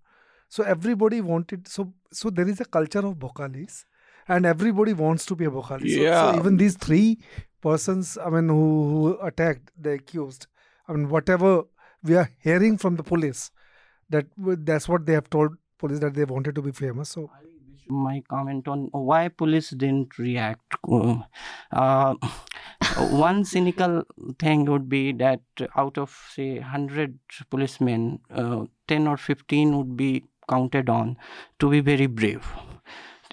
So 0.49 0.63
everybody 0.63 1.21
wanted. 1.21 1.67
So 1.67 1.93
so 2.11 2.29
there 2.29 2.47
is 2.47 2.59
a 2.59 2.65
culture 2.65 2.99
of 2.99 3.15
Bhokalis, 3.15 3.85
and 4.27 4.45
everybody 4.45 4.91
wants 4.93 5.25
to 5.27 5.35
be 5.35 5.45
a 5.45 5.49
Bhokali. 5.51 5.89
So- 5.89 5.95
So, 5.95 6.01
Yeah. 6.01 6.37
even 6.39 6.57
these 6.57 6.75
three 6.75 7.19
persons, 7.61 8.17
I 8.17 8.29
mean, 8.29 8.49
who, 8.49 8.89
who 8.89 9.17
attacked 9.21 9.71
the 9.81 9.93
accused, 9.93 10.47
I 10.87 10.93
mean, 10.93 11.09
whatever 11.09 11.63
we 12.03 12.15
are 12.15 12.29
hearing 12.39 12.77
from 12.77 12.95
the 12.95 13.03
police, 13.03 13.51
that 14.09 14.27
that's 14.37 14.87
what 14.87 15.05
they 15.05 15.13
have 15.13 15.29
told 15.29 15.57
police 15.79 15.99
that 15.99 16.13
they 16.13 16.25
wanted 16.25 16.55
to 16.55 16.61
be 16.61 16.71
famous. 16.71 17.09
So 17.09 17.29
my 17.87 18.21
comment 18.27 18.67
on 18.67 18.89
why 18.91 19.27
police 19.27 19.69
didn't 19.71 20.17
react. 20.17 20.75
Uh, 20.89 21.19
uh, 21.71 22.15
one 23.11 23.43
cynical 23.45 24.03
thing 24.39 24.65
would 24.65 24.89
be 24.89 25.11
that 25.13 25.41
out 25.75 25.97
of 25.97 26.15
say 26.33 26.59
100 26.59 27.19
policemen, 27.49 28.19
uh, 28.33 28.65
10 28.87 29.07
or 29.07 29.17
15 29.17 29.77
would 29.77 29.97
be 29.97 30.23
counted 30.49 30.89
on 30.89 31.17
to 31.59 31.69
be 31.69 31.79
very 31.79 32.07
brave. 32.07 32.45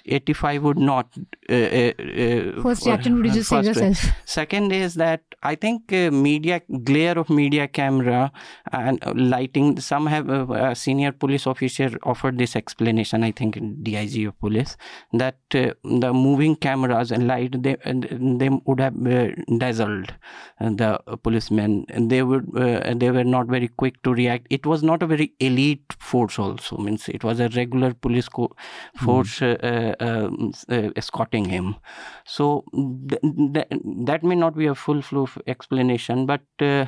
85 0.05 0.63
would 0.63 0.77
not. 0.77 1.07
Uh, 1.49 1.53
uh, 1.53 1.93
uh, 1.99 2.61
First 2.61 2.85
reaction 2.85 3.13
would 3.15 3.23
be 3.23 3.29
just 3.29 3.51
way. 3.51 3.61
yourself. 3.61 4.05
Second 4.25 4.71
is 4.71 4.95
that 4.95 5.21
I 5.43 5.55
think 5.55 5.93
uh, 5.93 6.11
media 6.11 6.61
glare 6.83 7.17
of 7.17 7.29
media 7.29 7.67
camera 7.67 8.31
and 8.71 9.03
uh, 9.05 9.13
lighting. 9.15 9.79
Some 9.79 10.07
have 10.07 10.29
uh, 10.29 10.51
a 10.51 10.75
senior 10.75 11.11
police 11.11 11.47
officer 11.47 11.91
offered 12.03 12.37
this 12.37 12.55
explanation. 12.55 13.23
I 13.23 13.31
think 13.31 13.57
DIG 13.83 14.27
of 14.27 14.39
police 14.39 14.75
that 15.13 15.37
uh, 15.55 15.71
the 15.83 16.13
moving 16.13 16.55
cameras 16.55 17.11
and 17.11 17.27
light 17.27 17.61
they 17.63 17.77
they 17.85 18.49
would 18.65 18.79
have 18.79 18.95
uh, 19.07 19.29
dazzled 19.57 20.13
uh, 20.59 20.69
the 20.69 20.99
policemen. 21.23 21.85
And 21.89 22.09
they 22.09 22.23
would 22.23 22.49
uh, 22.57 22.93
they 22.93 23.11
were 23.11 23.23
not 23.23 23.47
very 23.47 23.69
quick 23.69 24.01
to 24.03 24.13
react. 24.13 24.47
It 24.49 24.65
was 24.65 24.83
not 24.83 25.01
a 25.01 25.07
very 25.07 25.33
elite 25.39 25.93
force. 25.99 26.37
Also 26.39 26.77
means 26.77 27.07
it 27.07 27.23
was 27.23 27.39
a 27.39 27.47
regular 27.49 27.93
police 27.93 28.27
co- 28.27 28.55
force 28.95 29.41
uh, 29.41 29.57
uh, 29.63 29.67
um, 29.67 29.92
uh, 29.92 29.92
escorting 30.95 31.45
him. 31.45 31.75
So 32.25 32.63
th- 32.73 33.21
th- 33.53 33.67
that 34.05 34.23
may 34.23 34.35
not 34.35 34.55
be 34.55 34.65
a 34.67 34.75
full 34.75 35.01
flow 35.01 35.27
explanation, 35.47 36.25
but 36.25 36.41
uh, 36.61 36.85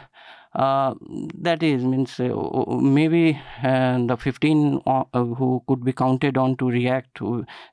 uh, 0.54 0.94
that 1.38 1.62
is 1.62 1.84
means 1.84 2.20
uh, 2.20 2.30
maybe 2.68 3.40
uh, 3.64 3.98
the 4.06 4.16
15 4.18 4.82
uh, 4.86 5.04
who 5.14 5.62
could 5.68 5.84
be 5.84 5.92
counted 5.94 6.38
on 6.38 6.56
to 6.58 6.70
react, 6.70 7.20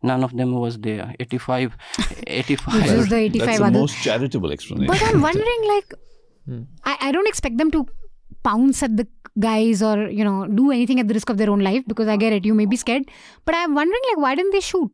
none 0.02 0.24
of 0.24 0.36
them 0.36 0.54
was 0.54 0.78
there. 0.78 1.14
85, 1.20 1.76
85. 2.26 2.74
Which 2.74 2.90
is 2.90 3.08
the 3.08 3.16
85 3.16 3.46
That's 3.46 3.58
the 3.58 3.70
most 3.70 3.96
charitable 4.02 4.50
explanation. 4.52 4.86
But 4.86 5.02
I'm 5.02 5.20
wondering, 5.20 5.68
like, 5.68 5.94
Hmm. 6.44 6.62
I, 6.84 6.96
I 7.00 7.12
don't 7.12 7.28
expect 7.28 7.56
them 7.56 7.70
to 7.70 7.86
pounce 8.42 8.82
at 8.82 8.96
the 8.96 9.06
guys 9.38 9.80
or, 9.80 10.08
you 10.08 10.24
know, 10.24 10.48
do 10.48 10.72
anything 10.72 10.98
at 10.98 11.06
the 11.06 11.14
risk 11.14 11.30
of 11.30 11.36
their 11.36 11.48
own 11.48 11.60
life 11.60 11.84
because 11.86 12.08
I 12.08 12.16
get 12.16 12.32
it, 12.32 12.44
you 12.44 12.52
may 12.52 12.66
be 12.66 12.74
scared. 12.74 13.04
But 13.44 13.54
I'm 13.54 13.76
wondering, 13.76 14.00
like, 14.10 14.16
why 14.18 14.34
didn't 14.34 14.50
they 14.50 14.58
shoot? 14.58 14.90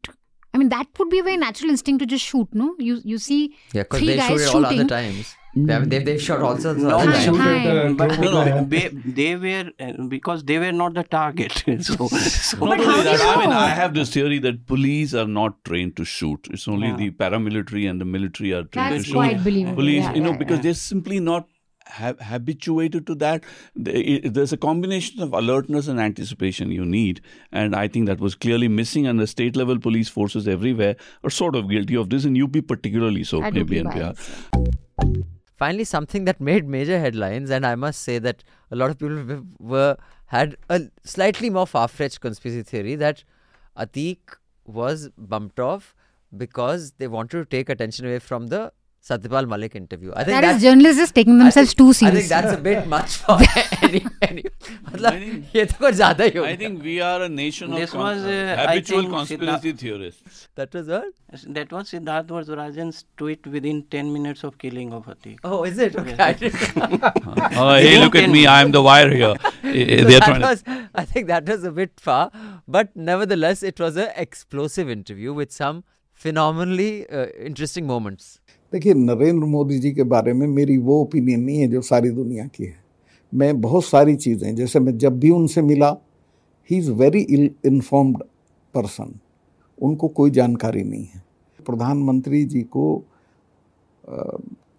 I 0.54 0.58
mean, 0.58 0.70
that 0.70 0.86
would 0.98 1.10
be 1.10 1.18
a 1.18 1.22
very 1.22 1.36
natural 1.36 1.70
instinct 1.70 2.00
to 2.00 2.06
just 2.06 2.24
shoot, 2.24 2.48
no? 2.52 2.74
You 2.78 3.00
you 3.04 3.18
see 3.18 3.54
Yeah, 3.72 3.82
because 3.82 3.98
three 4.00 4.08
they 4.08 4.16
guys 4.16 4.28
shoot 4.30 4.40
it 4.48 4.54
all 4.54 4.66
other 4.66 4.84
times. 4.84 5.34
They 5.56 5.72
have, 5.72 5.90
they've, 5.90 6.04
they've 6.04 6.20
shot 6.22 6.40
all 6.40 6.56
sorts 6.56 6.80
of 6.82 6.88
No, 6.88 6.98
other 6.98 7.12
Time, 7.12 7.36
time. 7.36 7.76
uh, 7.76 7.92
but 7.94 8.20
No, 8.20 8.44
no. 8.44 8.64
they, 8.64 8.88
they 8.88 9.34
were 9.34 9.70
uh, 9.80 9.92
because 10.06 10.44
they 10.44 10.58
were 10.58 10.70
not 10.72 10.94
the 10.94 11.02
target. 11.02 11.52
so, 11.80 12.06
so 12.06 12.64
Not 12.64 12.78
only 12.80 13.02
that, 13.02 13.20
I 13.20 13.40
mean. 13.40 13.50
I 13.50 13.68
have 13.68 13.92
this 13.94 14.10
theory 14.12 14.38
that 14.40 14.66
police 14.66 15.14
are 15.14 15.26
not 15.26 15.64
trained 15.64 15.96
to 15.96 16.04
shoot. 16.04 16.46
It's 16.50 16.68
only 16.68 16.88
Yeah. 16.88 16.96
the 16.96 17.10
paramilitary 17.10 17.90
and 17.90 18.00
the 18.00 18.04
military 18.04 18.52
are 18.52 18.62
trained 18.64 18.92
That's 18.92 19.04
to 19.04 19.08
shoot. 19.08 19.14
quite 19.14 19.42
believable. 19.42 19.76
Police, 19.76 20.04
Yeah, 20.04 20.14
you 20.14 20.20
know, 20.20 20.30
yeah, 20.32 20.36
because 20.44 20.58
yeah. 20.58 20.62
they're 20.62 20.74
simply 20.74 21.18
not 21.18 21.48
ha- 21.88 22.14
habituated 22.20 23.06
to 23.06 23.14
that. 23.16 23.44
There's 23.74 24.52
a 24.52 24.56
combination 24.56 25.22
of 25.22 25.32
alertness 25.32 25.88
and 25.88 25.98
anticipation 26.00 26.70
you 26.70 26.84
need, 26.84 27.20
and 27.52 27.74
I 27.74 27.88
think 27.88 28.06
that 28.06 28.20
was 28.20 28.34
clearly 28.34 28.68
missing. 28.68 29.06
And 29.06 29.18
the 29.18 29.26
state 29.26 29.56
level 29.56 29.78
police 29.78 30.08
forces 30.08 30.46
everywhere 30.48 30.96
are 31.24 31.30
sort 31.30 31.54
of 31.56 31.68
guilty 31.68 31.96
of 31.96 32.10
this, 32.10 32.24
and 32.24 32.40
UP 32.40 32.56
particularly 32.66 33.24
so, 33.24 33.40
That 33.40 33.54
would 33.54 33.70
maybe 33.70 33.82
be 33.82 33.88
NPR. 33.88 34.14
wise. 34.14 35.24
Finally, 35.56 35.84
something 35.84 36.24
that 36.24 36.40
made 36.40 36.68
major 36.68 36.98
headlines, 37.00 37.50
and 37.50 37.66
I 37.66 37.74
must 37.74 38.02
say 38.02 38.18
that 38.20 38.44
a 38.70 38.76
lot 38.76 38.90
of 38.90 38.98
people 38.98 39.42
were 39.58 39.96
had 40.26 40.56
a 40.68 40.82
slightly 41.04 41.50
more 41.50 41.66
far-fetched 41.66 42.20
conspiracy 42.20 42.62
theory 42.62 42.94
that 42.96 43.24
Atik 43.76 44.18
was 44.66 45.08
bumped 45.16 45.58
off 45.58 45.94
because 46.36 46.92
they 46.98 47.08
wanted 47.08 47.38
to 47.38 47.44
take 47.46 47.68
attention 47.70 48.04
away 48.04 48.18
from 48.18 48.48
the 48.48 48.70
Satyapal 49.08 49.48
Malik 49.48 49.74
interview. 49.74 50.12
I 50.14 50.24
think 50.24 50.34
that, 50.34 50.40
that 50.42 50.56
is 50.56 50.62
journalists 50.62 51.00
just 51.00 51.14
taking 51.14 51.38
themselves 51.38 51.72
think, 51.72 51.78
too 51.78 51.92
seriously. 51.92 52.34
I 52.34 52.40
think 52.42 52.46
that's 52.46 52.58
a 52.58 52.62
bit 52.62 52.86
much 52.86 53.16
for 53.16 53.38
any. 53.82 54.04
any 54.22 54.42
मतलब 54.88 55.54
ये 55.54 55.64
तो 55.66 56.44
I 56.44 56.56
think 56.56 56.82
we 56.82 57.00
are 57.00 57.22
a 57.22 57.28
nation 57.28 57.72
of 57.72 57.78
this 57.78 57.94
was, 57.94 58.24
uh, 58.24 58.56
habitual 58.58 59.08
conspiracy 59.08 59.72
Siddha- 59.72 59.78
theorists. 59.78 60.48
That 60.56 60.74
was 60.74 60.88
what? 60.88 61.04
That 61.46 61.72
was 61.72 61.90
Siddharth 61.90 62.26
Varadarajan's 62.26 63.04
tweet 63.16 63.46
within 63.46 63.82
10 63.90 64.12
minutes 64.12 64.44
of 64.44 64.58
killing 64.58 64.92
of 64.92 65.06
Hati. 65.06 65.38
Oh, 65.44 65.64
is 65.64 65.78
it? 65.78 65.96
Okay. 65.96 66.16
Oh, 67.60 67.74
hey, 67.74 67.98
look 67.98 68.14
at 68.14 68.30
me. 68.30 68.46
I 68.46 68.62
am 68.62 68.72
the 68.72 68.82
wire 68.82 69.10
here. 69.10 69.34
so 69.62 70.18
that 70.18 70.40
was, 70.40 70.64
I 70.94 71.04
think 71.04 71.26
that 71.28 71.46
was 71.46 71.64
a 71.64 71.70
bit 71.70 71.92
far, 71.98 72.30
but 72.66 72.94
nevertheless, 72.94 73.62
it 73.62 73.80
was 73.80 73.96
an 73.96 74.10
explosive 74.16 74.88
interview 74.90 75.32
with 75.32 75.52
some 75.52 75.84
phenomenally 76.12 77.08
uh, 77.08 77.26
interesting 77.38 77.86
moments. 77.86 78.40
देखिए 78.72 78.94
नरेंद्र 78.94 79.46
मोदी 79.46 79.78
जी 79.78 79.90
के 79.92 80.02
बारे 80.04 80.32
में 80.32 80.46
मेरी 80.46 80.76
वो 80.78 81.00
opinion 81.02 81.40
नहीं 81.40 81.58
है 81.58 81.68
जो 81.68 81.80
सारी 81.82 82.10
दुनिया 82.10 82.46
की 82.46 82.64
है। 82.64 82.76
मैं 83.32 83.60
बहुत 83.60 83.84
सारी 83.84 84.16
चीज़ें 84.16 84.54
जैसे 84.56 84.80
मैं 84.80 84.96
जब 84.98 85.18
भी 85.20 85.30
उनसे 85.30 85.62
मिला 85.62 85.96
he 86.70 86.76
is 86.78 86.90
very 86.92 87.20
ill 87.20 87.50
informed 87.66 88.22
person 88.74 89.14
उनको 89.78 90.08
कोई 90.10 90.30
जानकारी 90.30 90.82
नहीं 90.82 91.04
है। 91.04 91.22
प्रधानमंत्री 91.58 92.44
जी 92.44 92.62
को 92.62 93.04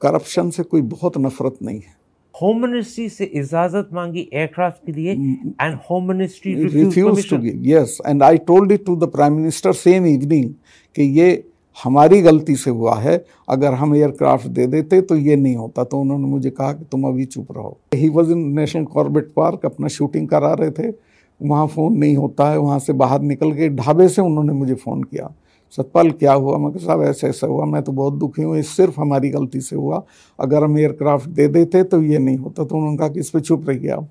करप्शन 0.01 0.49
से 0.49 0.63
कोई 0.63 0.81
बहुत 0.83 1.17
नफरत 1.17 1.57
नहीं 1.61 1.79
है। 1.79 1.97
होम 2.35 2.61
मिनिस्ट्री 2.61 3.07
से 3.09 3.25
इजाज़त 3.25 3.89
मांगी 3.93 4.27
एयरक्राफ्ट 4.33 4.85
के 4.85 4.91
लिए 4.91 5.11
and 5.11 5.77
home 5.89 6.07
ministry 6.07 6.53
refuse 6.55 7.29
to 7.29 7.37
give 7.37 7.61
yes 7.65 7.97
and 8.07 8.23
I 8.23 8.37
told 8.47 8.71
it 8.71 8.85
to 8.85 8.95
the 8.95 9.09
prime 9.11 9.33
minister 9.33 9.73
same 9.75 10.05
evening 10.05 10.49
कि 10.95 11.03
ये 11.19 11.31
हमारी 11.83 12.21
गलती 12.21 12.55
से 12.55 12.71
हुआ 12.71 12.95
है 12.95 13.25
अगर 13.49 13.73
हम 13.73 13.95
एयरक्राफ्ट 13.95 14.47
दे 14.47 14.67
देते 14.67 15.01
तो 15.01 15.15
ये 15.15 15.35
नहीं 15.35 15.55
होता। 15.55 15.83
तो 15.83 15.99
उन्होंने 15.99 16.25
मुझे 16.25 16.49
कहा 16.49 16.73
कि 16.73 16.85
तुम 16.91 17.07
अभी 17.07 17.25
चुप 17.25 17.47
रहो। 17.51 17.77
He 17.93 18.09
was 18.09 18.31
in 18.31 18.37
National 18.37 18.85
Corbett 18.85 19.31
Park 19.35 19.61
अपना 19.65 19.87
शूटिंग 19.87 20.27
करा 20.27 20.53
रहे 20.53 20.71
थे। 20.71 20.93
वहाँ 21.41 21.67
फ़ोन 21.67 21.93
नहीं 21.93 22.15
होता 22.15 22.51
है 22.51 22.57
वहाँ 22.57 22.79
से 22.79 22.93
बाहर 22.93 23.21
निकल 23.21 23.51
के 23.51 23.69
ढाबे 23.69 24.09
से 24.09 24.21
उन्होंने 24.21 24.53
मुझे 24.53 24.73
फ़ोन 24.73 25.03
किया। 25.03 25.31
सतपाल 25.71 26.11
क्या 26.11 26.33
हुआ? 26.33 26.57
मैं 26.57 26.71
कहा 26.71 26.85
साहब 26.85 27.01
ऐसा 27.01 27.27
ऐसा 27.27 27.47
हुआ 27.47 27.65
मैं 27.65 27.81
तो 27.81 27.91
बहुत 27.91 28.13
दुखी 28.13 28.41
हूँ 28.41 28.55
ये 28.55 28.63
सिर्फ़ 28.63 29.01
हमारी 29.01 29.29
गलती 29.29 29.61
से 29.61 29.75
हुआ। 29.75 30.03
अगर 30.39 30.63
हम 30.63 30.79
एयरक्राफ्ट 30.79 31.29
दे 31.29 31.47
देते 31.47 31.83
तो 31.83 32.01
ये 32.01 32.19
नहीं 32.19 32.37
होता। 32.37 32.65
तो 32.65 32.75
उन्होंने 32.75 32.97
कहा 32.97 33.09
कि 33.09 33.19
इस 33.19 33.29
पर 33.29 33.39
चुप 33.39 33.69
रहिए 33.69 33.89
आप। 33.91 34.09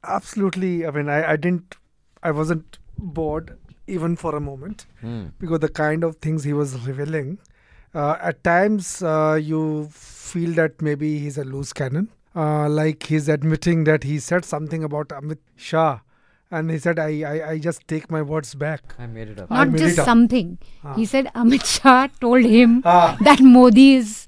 Absolutely. 0.03 0.85
I 0.85 0.91
mean, 0.91 1.09
I, 1.09 1.31
I 1.31 1.35
didn't, 1.35 1.75
I 2.21 2.31
wasn't 2.31 2.77
bored 2.97 3.57
even 3.87 4.15
for 4.15 4.35
a 4.35 4.39
moment 4.39 4.85
Hmm. 5.01 5.25
because 5.39 5.59
the 5.59 5.69
kind 5.69 6.03
of 6.03 6.17
things 6.17 6.43
he 6.43 6.53
was 6.53 6.75
revealing. 6.87 7.37
Uh, 7.95 8.17
at 8.21 8.43
times, 8.43 9.01
uh, 9.03 9.39
you 9.41 9.87
feel 9.91 10.51
that 10.53 10.81
maybe 10.81 11.19
he's 11.19 11.37
a 11.37 11.43
loose 11.43 11.73
cannon. 11.73 12.09
Uh, 12.35 12.67
like 12.67 13.03
he's 13.03 13.29
admitting 13.29 13.83
that 13.83 14.03
he 14.03 14.17
said 14.19 14.43
something 14.43 14.83
about 14.83 15.09
Amit 15.09 15.37
Shah. 15.55 15.99
And 16.49 16.69
he 16.71 16.77
said, 16.79 16.97
I, 16.99 17.21
I, 17.21 17.49
I 17.51 17.59
just 17.59 17.87
take 17.87 18.09
my 18.11 18.21
words 18.21 18.53
back. 18.55 18.81
I 18.99 19.05
made 19.07 19.27
it 19.29 19.39
up. 19.39 19.49
Not 19.51 19.71
just 19.73 19.95
something. 19.97 20.57
Ah. 20.83 20.93
He 20.95 21.05
said 21.05 21.29
Amit 21.35 21.65
Shah 21.65 22.07
told 22.19 22.43
him 22.43 22.81
Ah. 22.85 23.17
that 23.21 23.39
Modi 23.41 23.95
is 23.95 24.27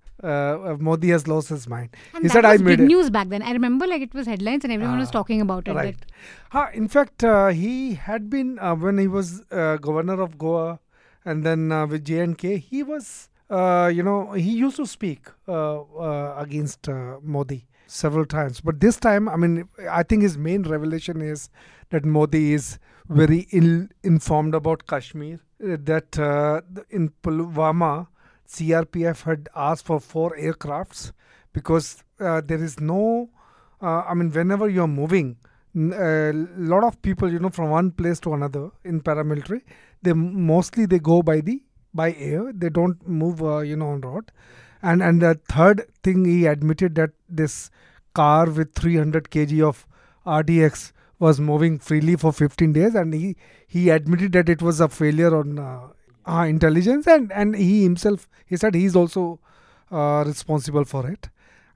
uh, 0.23 0.75
Modi 0.79 1.09
has 1.09 1.27
lost 1.27 1.49
his 1.49 1.67
mind. 1.67 1.89
And 2.13 2.23
he 2.23 2.27
that 2.27 2.33
said, 2.33 2.43
was 2.43 2.61
"I 2.61 2.63
made 2.63 2.77
big 2.77 2.79
it." 2.81 2.87
news 2.87 3.09
back 3.09 3.29
then. 3.29 3.41
I 3.41 3.51
remember 3.51 3.87
like 3.87 4.01
it 4.01 4.13
was 4.13 4.27
headlines 4.27 4.63
and 4.63 4.73
everyone 4.73 4.99
was 4.99 5.09
Ah, 5.09 5.11
talking 5.11 5.41
about 5.41 5.67
it. 5.67 5.73
Right. 5.73 5.97
in 6.73 6.87
fact, 6.87 7.23
uh, 7.23 7.47
he 7.47 7.93
had 7.95 8.29
been 8.29 8.57
uh, 8.59 8.75
when 8.75 8.97
he 8.97 9.07
was 9.07 9.41
uh, 9.51 9.77
governor 9.77 10.21
of 10.21 10.37
Goa, 10.37 10.79
and 11.25 11.43
then 11.45 11.71
uh, 11.71 11.85
with 11.87 12.05
J 12.05 12.19
and 12.19 12.37
K, 12.37 12.57
he 12.57 12.83
was, 12.83 13.29
uh, 13.49 13.91
you 13.93 14.03
know, 14.03 14.31
he 14.33 14.51
used 14.51 14.77
to 14.77 14.85
speak 14.85 15.27
uh, 15.47 15.81
uh, 15.81 16.35
against 16.37 16.87
uh, 16.89 17.17
Modi 17.21 17.67
several 17.87 18.25
times. 18.25 18.61
But 18.61 18.79
this 18.79 18.97
time, 18.97 19.27
I 19.29 19.35
mean, 19.35 19.67
I 19.89 20.03
think 20.03 20.21
his 20.23 20.37
main 20.37 20.63
revelation 20.63 21.21
is 21.21 21.49
that 21.89 22.05
Modi 22.05 22.53
is 22.53 22.79
very 23.09 23.47
ill 23.51 23.87
informed 24.03 24.55
about 24.55 24.87
Kashmir. 24.87 25.39
That 25.59 26.17
uh, 26.17 26.61
in 26.89 27.11
Pulwama, 27.23 28.07
CRPF 28.51 29.23
had 29.23 29.49
asked 29.55 29.85
for 29.85 29.99
four 29.99 30.35
aircrafts 30.37 31.11
because 31.53 32.03
uh, 32.19 32.41
there 32.41 32.63
is 32.63 32.79
no. 32.79 33.29
Uh, 33.81 34.01
I 34.01 34.13
mean, 34.13 34.31
whenever 34.31 34.69
you 34.69 34.83
are 34.83 34.87
moving, 34.87 35.37
a 35.75 36.31
lot 36.33 36.83
of 36.83 37.01
people, 37.01 37.31
you 37.31 37.39
know, 37.39 37.49
from 37.49 37.69
one 37.69 37.91
place 37.91 38.19
to 38.21 38.33
another 38.33 38.69
in 38.83 39.01
paramilitary, 39.01 39.61
they 40.01 40.13
mostly 40.13 40.85
they 40.85 40.99
go 40.99 41.21
by 41.21 41.39
the 41.39 41.63
by 41.93 42.13
air. 42.13 42.51
They 42.53 42.69
don't 42.69 43.07
move, 43.07 43.41
uh, 43.41 43.59
you 43.59 43.77
know, 43.77 43.89
on 43.89 44.01
road. 44.01 44.31
And 44.81 45.01
and 45.01 45.21
the 45.21 45.39
third 45.47 45.85
thing, 46.03 46.25
he 46.25 46.45
admitted 46.45 46.95
that 46.95 47.11
this 47.29 47.69
car 48.13 48.49
with 48.49 48.73
300 48.73 49.29
kg 49.29 49.63
of 49.63 49.85
RDX 50.25 50.91
was 51.19 51.39
moving 51.39 51.77
freely 51.79 52.15
for 52.15 52.33
15 52.33 52.73
days, 52.73 52.95
and 52.95 53.13
he 53.13 53.35
he 53.67 53.89
admitted 53.89 54.33
that 54.33 54.49
it 54.49 54.61
was 54.61 54.81
a 54.81 54.89
failure 54.89 55.35
on 55.39 55.57
uh, 56.25 56.45
intelligence, 56.47 57.07
and 57.07 57.31
and 57.31 57.55
he 57.55 57.83
himself 57.83 58.27
he 58.45 58.57
said 58.57 58.75
he's 58.75 58.95
also 58.95 59.39
uh, 59.91 60.23
responsible 60.25 60.85
for 60.85 61.07
it. 61.09 61.29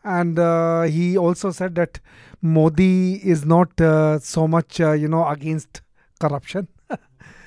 And 0.04 0.38
uh, 0.38 0.84
he 0.84 1.18
also 1.18 1.52
said 1.52 1.76
that 1.76 2.00
Modi 2.42 3.16
is 3.28 3.44
not 3.44 3.80
uh, 3.82 4.20
so 4.20 4.48
much, 4.48 4.80
uh, 4.80 4.92
you 4.92 5.08
know, 5.08 5.28
against 5.28 5.82
corruption. 6.20 6.68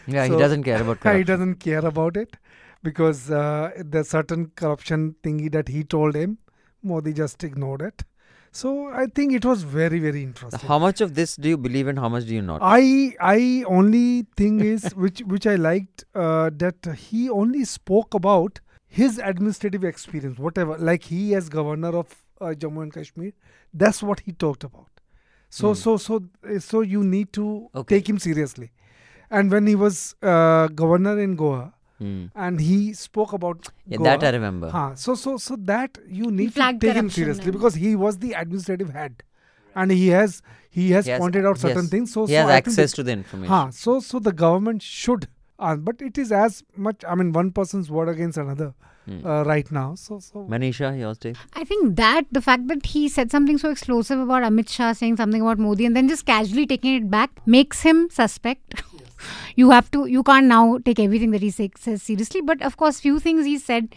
Yeah, 0.06 0.24
he 0.24 0.30
doesn't 0.36 0.64
care 0.64 0.80
about 0.80 1.00
corruption. 1.00 1.18
he 1.18 1.24
doesn't 1.24 1.56
care 1.56 1.84
about 1.84 2.16
it 2.16 2.36
because 2.82 3.30
uh, 3.30 3.70
the 3.78 4.02
certain 4.04 4.46
corruption 4.56 5.14
thingy 5.22 5.52
that 5.52 5.68
he 5.68 5.84
told 5.84 6.14
him, 6.14 6.38
Modi 6.82 7.12
just 7.12 7.44
ignored 7.44 7.82
it. 7.82 8.04
So 8.52 8.88
I 8.88 9.06
think 9.06 9.32
it 9.32 9.44
was 9.44 9.62
very 9.62 9.98
very 10.00 10.22
interesting. 10.22 10.68
How 10.68 10.78
much 10.78 11.00
of 11.00 11.14
this 11.14 11.36
do 11.36 11.48
you 11.48 11.56
believe 11.56 11.86
and 11.86 11.98
how 11.98 12.08
much 12.08 12.24
do 12.26 12.34
you 12.34 12.42
not? 12.42 12.60
I 12.62 13.14
I 13.20 13.64
only 13.66 14.26
thing 14.36 14.60
is 14.60 14.90
which 15.04 15.20
which 15.20 15.46
I 15.46 15.56
liked 15.56 16.04
uh, 16.14 16.50
that 16.64 16.94
he 17.08 17.28
only 17.30 17.64
spoke 17.64 18.14
about 18.14 18.60
his 18.86 19.18
administrative 19.18 19.84
experience, 19.84 20.38
whatever. 20.38 20.76
Like 20.78 21.04
he 21.04 21.34
as 21.34 21.48
governor 21.48 21.96
of 21.96 22.14
uh, 22.40 22.46
Jammu 22.64 22.82
and 22.82 22.92
Kashmir, 22.92 23.32
that's 23.74 24.02
what 24.02 24.20
he 24.20 24.32
talked 24.32 24.64
about. 24.64 24.88
So 25.50 25.68
Hmm. 25.68 25.74
so 25.74 25.96
so 25.96 26.22
uh, 26.48 26.58
so 26.58 26.80
you 26.80 27.04
need 27.04 27.32
to 27.34 27.70
Okay. 27.74 27.96
take 27.96 28.08
him 28.08 28.18
seriously. 28.18 28.70
And 29.30 29.50
when 29.50 29.66
he 29.66 29.74
was 29.74 30.14
uh, 30.22 30.68
governor 30.68 31.18
in 31.20 31.36
Goa, 31.36 31.74
Hmm. 31.98 32.26
and 32.34 32.60
he 32.60 32.92
spoke 32.92 33.32
about 33.32 33.68
Yeah, 33.86 33.96
Goa, 33.98 34.04
that 34.10 34.24
I 34.24 34.30
remember. 34.36 34.70
Huh, 34.70 34.94
so 34.94 35.14
so 35.14 35.36
so 35.36 35.56
that 35.70 35.98
you 36.08 36.30
need 36.30 36.54
to 36.54 36.78
take 36.84 36.94
him 36.94 37.10
seriously 37.10 37.44
and- 37.44 37.52
because 37.52 37.74
he 37.86 37.94
was 37.96 38.18
the 38.18 38.32
administrative 38.42 38.90
head, 38.90 39.22
and 39.74 39.90
he 39.90 40.08
has 40.08 40.40
he 40.70 40.90
has, 40.92 41.06
He 41.06 41.10
has- 41.12 41.20
pointed 41.20 41.44
out 41.46 41.58
certain 41.58 41.82
yes, 41.82 41.90
things. 41.96 42.12
So 42.12 42.26
he 42.26 42.34
so 42.34 42.40
has 42.42 42.50
I 42.50 42.56
access 42.58 42.90
the- 42.92 42.96
to 42.96 43.02
the 43.08 43.12
information. 43.12 43.52
Huh, 43.54 43.70
so 43.70 43.98
so 44.00 44.18
the 44.28 44.32
government 44.44 44.82
should, 44.82 45.26
uh, 45.58 45.74
but 45.76 46.00
it 46.10 46.18
is 46.26 46.30
as 46.42 46.62
much. 46.76 47.04
I 47.14 47.16
mean, 47.22 47.32
one 47.32 47.50
person's 47.62 47.90
word 47.90 48.08
against 48.16 48.38
another 48.44 48.74
Hmm. 49.08 49.18
uh, 49.26 49.42
right 49.48 49.68
now. 49.72 49.84
So 50.04 50.18
so 50.28 50.40
Manisha, 50.54 50.88
yours 51.02 51.18
take. 51.18 51.36
I 51.54 51.64
think 51.72 51.96
that 51.96 52.26
the 52.38 52.42
fact 52.48 52.68
that 52.74 52.86
he 52.94 53.08
said 53.08 53.30
something 53.36 53.58
so 53.66 53.70
explosive 53.76 54.20
about 54.28 54.42
Amit 54.52 54.68
Shah 54.78 54.92
saying 55.02 55.16
something 55.24 55.40
about 55.48 55.58
Modi 55.66 55.86
and 55.90 55.96
then 56.00 56.08
just 56.14 56.26
casually 56.26 56.66
taking 56.74 56.94
it 57.02 57.10
back 57.18 57.40
makes 57.58 57.80
him 57.90 58.08
suspect. 58.22 58.82
you 59.58 59.70
have 59.70 59.90
to, 59.90 60.06
you 60.06 60.22
can't 60.22 60.46
now 60.46 60.78
take 60.84 61.00
everything 61.00 61.32
that 61.32 61.42
he 61.42 61.50
say, 61.50 61.70
says 61.76 62.02
seriously. 62.02 62.40
But 62.40 62.62
of 62.62 62.76
course, 62.76 63.00
few 63.00 63.18
things 63.18 63.44
he 63.44 63.58
said 63.58 63.94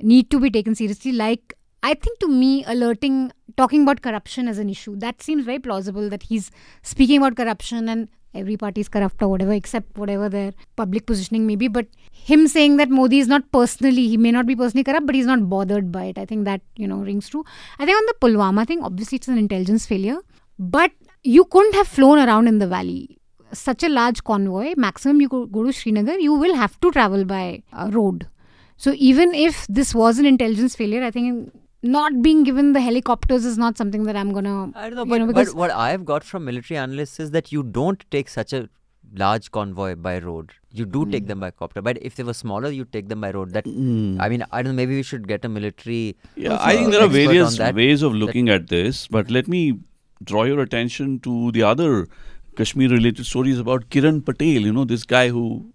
need 0.00 0.30
to 0.30 0.40
be 0.40 0.50
taken 0.50 0.74
seriously. 0.74 1.12
Like, 1.12 1.52
I 1.82 1.92
think 1.92 2.18
to 2.20 2.28
me, 2.28 2.64
alerting, 2.64 3.30
talking 3.58 3.82
about 3.82 4.00
corruption 4.00 4.48
as 4.48 4.58
an 4.58 4.70
issue, 4.70 4.96
that 4.96 5.20
seems 5.20 5.44
very 5.44 5.58
plausible 5.58 6.08
that 6.08 6.22
he's 6.22 6.50
speaking 6.82 7.18
about 7.18 7.36
corruption 7.36 7.90
and 7.90 8.08
every 8.34 8.56
party 8.56 8.80
is 8.80 8.88
corrupt 8.88 9.22
or 9.22 9.28
whatever, 9.28 9.52
except 9.52 9.98
whatever 9.98 10.30
their 10.30 10.54
public 10.76 11.04
positioning 11.04 11.46
may 11.46 11.56
be. 11.56 11.68
But 11.68 11.88
him 12.10 12.48
saying 12.48 12.78
that 12.78 12.88
Modi 12.88 13.18
is 13.18 13.28
not 13.28 13.52
personally, 13.52 14.08
he 14.08 14.16
may 14.16 14.30
not 14.30 14.46
be 14.46 14.56
personally 14.56 14.84
corrupt, 14.84 15.04
but 15.04 15.14
he's 15.14 15.26
not 15.26 15.46
bothered 15.50 15.92
by 15.92 16.04
it. 16.04 16.16
I 16.16 16.24
think 16.24 16.46
that, 16.46 16.62
you 16.76 16.88
know, 16.88 16.96
rings 16.96 17.28
true. 17.28 17.44
I 17.78 17.84
think 17.84 17.98
on 17.98 18.06
the 18.06 18.14
Pulwama 18.18 18.66
thing, 18.66 18.82
obviously 18.82 19.16
it's 19.16 19.28
an 19.28 19.36
intelligence 19.36 19.84
failure, 19.84 20.20
but 20.58 20.92
you 21.22 21.44
couldn't 21.44 21.74
have 21.74 21.86
flown 21.86 22.18
around 22.18 22.48
in 22.48 22.60
the 22.60 22.66
valley. 22.66 23.18
Such 23.52 23.82
a 23.82 23.88
large 23.88 24.24
convoy, 24.24 24.74
maximum 24.76 25.20
you 25.20 25.28
go, 25.28 25.46
go 25.46 25.64
to 25.64 25.72
Srinagar, 25.72 26.18
you 26.18 26.34
will 26.34 26.54
have 26.54 26.80
to 26.80 26.90
travel 26.90 27.24
by 27.24 27.62
uh, 27.72 27.90
road. 27.92 28.28
So 28.76 28.94
even 28.96 29.34
if 29.34 29.66
this 29.68 29.94
was 29.94 30.18
an 30.18 30.26
intelligence 30.26 30.74
failure, 30.74 31.02
I 31.04 31.10
think 31.10 31.52
not 31.82 32.22
being 32.22 32.44
given 32.44 32.72
the 32.72 32.80
helicopters 32.80 33.44
is 33.44 33.58
not 33.58 33.76
something 33.76 34.04
that 34.04 34.16
I'm 34.16 34.32
gonna. 34.32 34.72
I 34.74 34.88
don't 34.88 34.96
know, 34.96 35.04
but, 35.04 35.18
know, 35.18 35.32
but 35.32 35.54
what 35.54 35.70
I've 35.70 36.04
got 36.04 36.24
from 36.24 36.44
military 36.44 36.78
analysts 36.78 37.20
is 37.20 37.32
that 37.32 37.52
you 37.52 37.62
don't 37.62 38.04
take 38.10 38.28
such 38.28 38.52
a 38.52 38.68
large 39.14 39.50
convoy 39.50 39.94
by 39.94 40.18
road. 40.18 40.52
You 40.70 40.86
do 40.86 41.04
take 41.06 41.26
them 41.26 41.40
by 41.40 41.50
copter, 41.50 41.82
but 41.82 41.98
if 42.00 42.16
they 42.16 42.22
were 42.22 42.34
smaller, 42.34 42.70
you 42.70 42.84
take 42.84 43.08
them 43.08 43.20
by 43.20 43.30
road. 43.32 43.52
That 43.52 43.66
I 43.66 44.28
mean, 44.28 44.44
I 44.50 44.62
don't 44.62 44.72
know. 44.72 44.76
Maybe 44.76 44.96
we 44.96 45.02
should 45.02 45.28
get 45.28 45.44
a 45.44 45.48
military. 45.48 46.16
Yeah, 46.36 46.54
uh, 46.54 46.58
I 46.60 46.76
think 46.76 46.92
there 46.92 47.02
are 47.02 47.08
various 47.08 47.58
ways 47.58 48.02
of 48.02 48.14
looking 48.14 48.48
at 48.48 48.68
this, 48.68 49.06
but 49.08 49.30
let 49.30 49.48
me 49.48 49.80
draw 50.24 50.44
your 50.44 50.60
attention 50.60 51.18
to 51.20 51.50
the 51.52 51.62
other 51.62 52.08
Kashmir 52.56 52.90
related 52.90 53.26
stories 53.26 53.58
about 53.58 53.88
Kiran 53.90 54.24
Patel, 54.24 54.62
you 54.62 54.72
know, 54.72 54.84
this 54.84 55.04
guy 55.04 55.28
who 55.28 55.66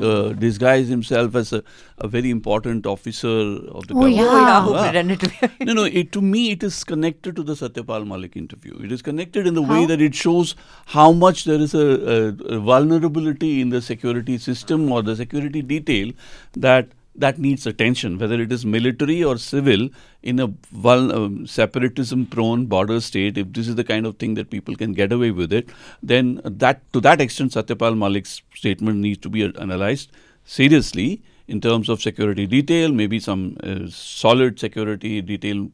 uh, 0.00 0.32
disguised 0.34 0.88
himself 0.90 1.34
as 1.34 1.52
a, 1.52 1.62
a 1.98 2.06
very 2.06 2.30
important 2.30 2.86
officer 2.86 3.28
of 3.28 3.86
the 3.86 3.94
Oh, 3.94 4.00
government. 4.00 4.16
yeah. 4.16 4.24
Oh, 4.28 4.40
yeah, 4.46 4.62
who 4.62 4.74
Ah. 4.74 4.82
pretended 4.84 5.20
to 5.20 5.28
be. 5.28 5.64
No, 5.64 5.72
no. 5.72 5.84
It, 5.84 6.12
to 6.12 6.20
me, 6.20 6.50
it 6.52 6.62
is 6.62 6.84
connected 6.84 7.36
to 7.36 7.42
the 7.42 7.54
Satyapal 7.54 8.06
Malik 8.06 8.36
interview. 8.36 8.78
It 8.82 8.92
is 8.92 9.02
connected 9.02 9.46
in 9.46 9.54
the 9.54 9.62
way 9.62 9.84
that 9.86 10.00
it 10.00 10.14
shows 10.14 10.54
how 10.86 11.12
much 11.12 11.44
there 11.44 11.58
is 11.60 11.74
a, 11.74 11.86
a, 12.16 12.56
a 12.56 12.58
vulnerability 12.60 13.60
in 13.60 13.70
the 13.70 13.80
security 13.82 14.38
system 14.38 14.90
or 14.92 15.02
the 15.02 15.16
security 15.16 15.62
detail 15.62 16.12
that 16.54 16.88
that 17.14 17.38
needs 17.38 17.66
attention, 17.66 18.18
whether 18.18 18.40
it 18.40 18.50
is 18.52 18.64
military 18.64 19.22
or 19.22 19.36
civil, 19.36 19.88
in 20.22 20.40
a 20.40 20.44
um, 20.84 21.46
separatism-prone 21.46 22.66
border 22.66 23.00
state. 23.00 23.36
If 23.36 23.52
this 23.52 23.68
is 23.68 23.76
the 23.76 23.84
kind 23.84 24.06
of 24.06 24.18
thing 24.18 24.34
that 24.34 24.50
people 24.50 24.76
can 24.76 24.92
get 24.92 25.12
away 25.12 25.30
with 25.30 25.52
it, 25.52 25.68
then 26.02 26.40
that 26.44 26.80
to 26.92 27.00
that 27.00 27.20
extent, 27.20 27.52
Satyapal 27.52 27.96
Malik's 27.96 28.42
statement 28.54 28.98
needs 28.98 29.18
to 29.18 29.28
be 29.28 29.44
uh, 29.44 29.52
analyzed 29.60 30.10
seriously 30.44 31.22
in 31.48 31.60
terms 31.60 31.88
of 31.88 32.00
security 32.00 32.46
detail, 32.46 32.90
maybe 32.92 33.18
some 33.20 33.56
uh, 33.62 33.80
solid 33.88 34.58
security 34.58 35.20
detail. 35.20 35.68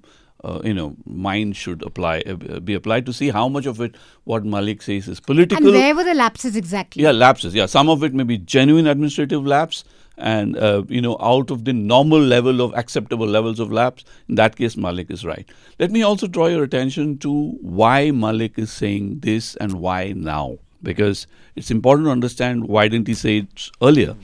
Uh, 0.44 0.60
you 0.62 0.72
know, 0.72 0.94
mind 1.04 1.56
should 1.56 1.82
apply 1.82 2.20
uh, 2.20 2.60
be 2.60 2.72
applied 2.72 3.04
to 3.04 3.12
see 3.12 3.28
how 3.28 3.48
much 3.48 3.66
of 3.66 3.80
it 3.80 3.96
what 4.22 4.44
Malik 4.44 4.82
says 4.82 5.08
is 5.08 5.18
political. 5.18 5.66
and 5.66 5.74
where 5.74 5.96
were 5.96 6.04
the 6.04 6.14
lapses 6.14 6.54
exactly? 6.54 7.02
Yeah, 7.02 7.10
lapses. 7.10 7.56
Yeah, 7.56 7.66
some 7.66 7.88
of 7.88 8.04
it 8.04 8.14
may 8.14 8.22
be 8.22 8.38
genuine 8.38 8.86
administrative 8.86 9.44
lapse, 9.44 9.82
and 10.18 10.56
uh, 10.56 10.82
you 10.88 11.00
know, 11.00 11.16
out 11.20 11.50
of 11.50 11.64
the 11.64 11.72
normal 11.72 12.20
level 12.20 12.60
of 12.60 12.74
acceptable 12.74 13.26
levels 13.26 13.60
of 13.60 13.72
lapse. 13.72 14.04
In 14.28 14.34
that 14.34 14.56
case, 14.56 14.76
Malik 14.76 15.10
is 15.10 15.24
right. 15.24 15.48
Let 15.78 15.90
me 15.90 16.02
also 16.02 16.26
draw 16.26 16.46
your 16.46 16.64
attention 16.64 17.18
to 17.18 17.50
why 17.60 18.10
Malik 18.10 18.58
is 18.58 18.70
saying 18.70 19.20
this 19.20 19.54
and 19.56 19.74
why 19.74 20.12
now, 20.12 20.58
because 20.82 21.26
it's 21.56 21.70
important 21.70 22.06
to 22.06 22.10
understand 22.10 22.68
why 22.68 22.88
didn't 22.88 23.08
he 23.08 23.14
say 23.14 23.38
it 23.38 23.70
earlier. 23.82 24.16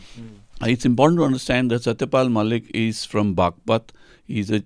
Uh, 0.60 0.66
It's 0.68 0.84
important 0.84 1.18
to 1.18 1.24
understand 1.24 1.70
that 1.70 1.82
Satyapal 1.82 2.30
Malik 2.30 2.70
is 2.74 3.04
from 3.04 3.34
Baghpat. 3.34 3.90
He's 4.24 4.50
a 4.50 4.62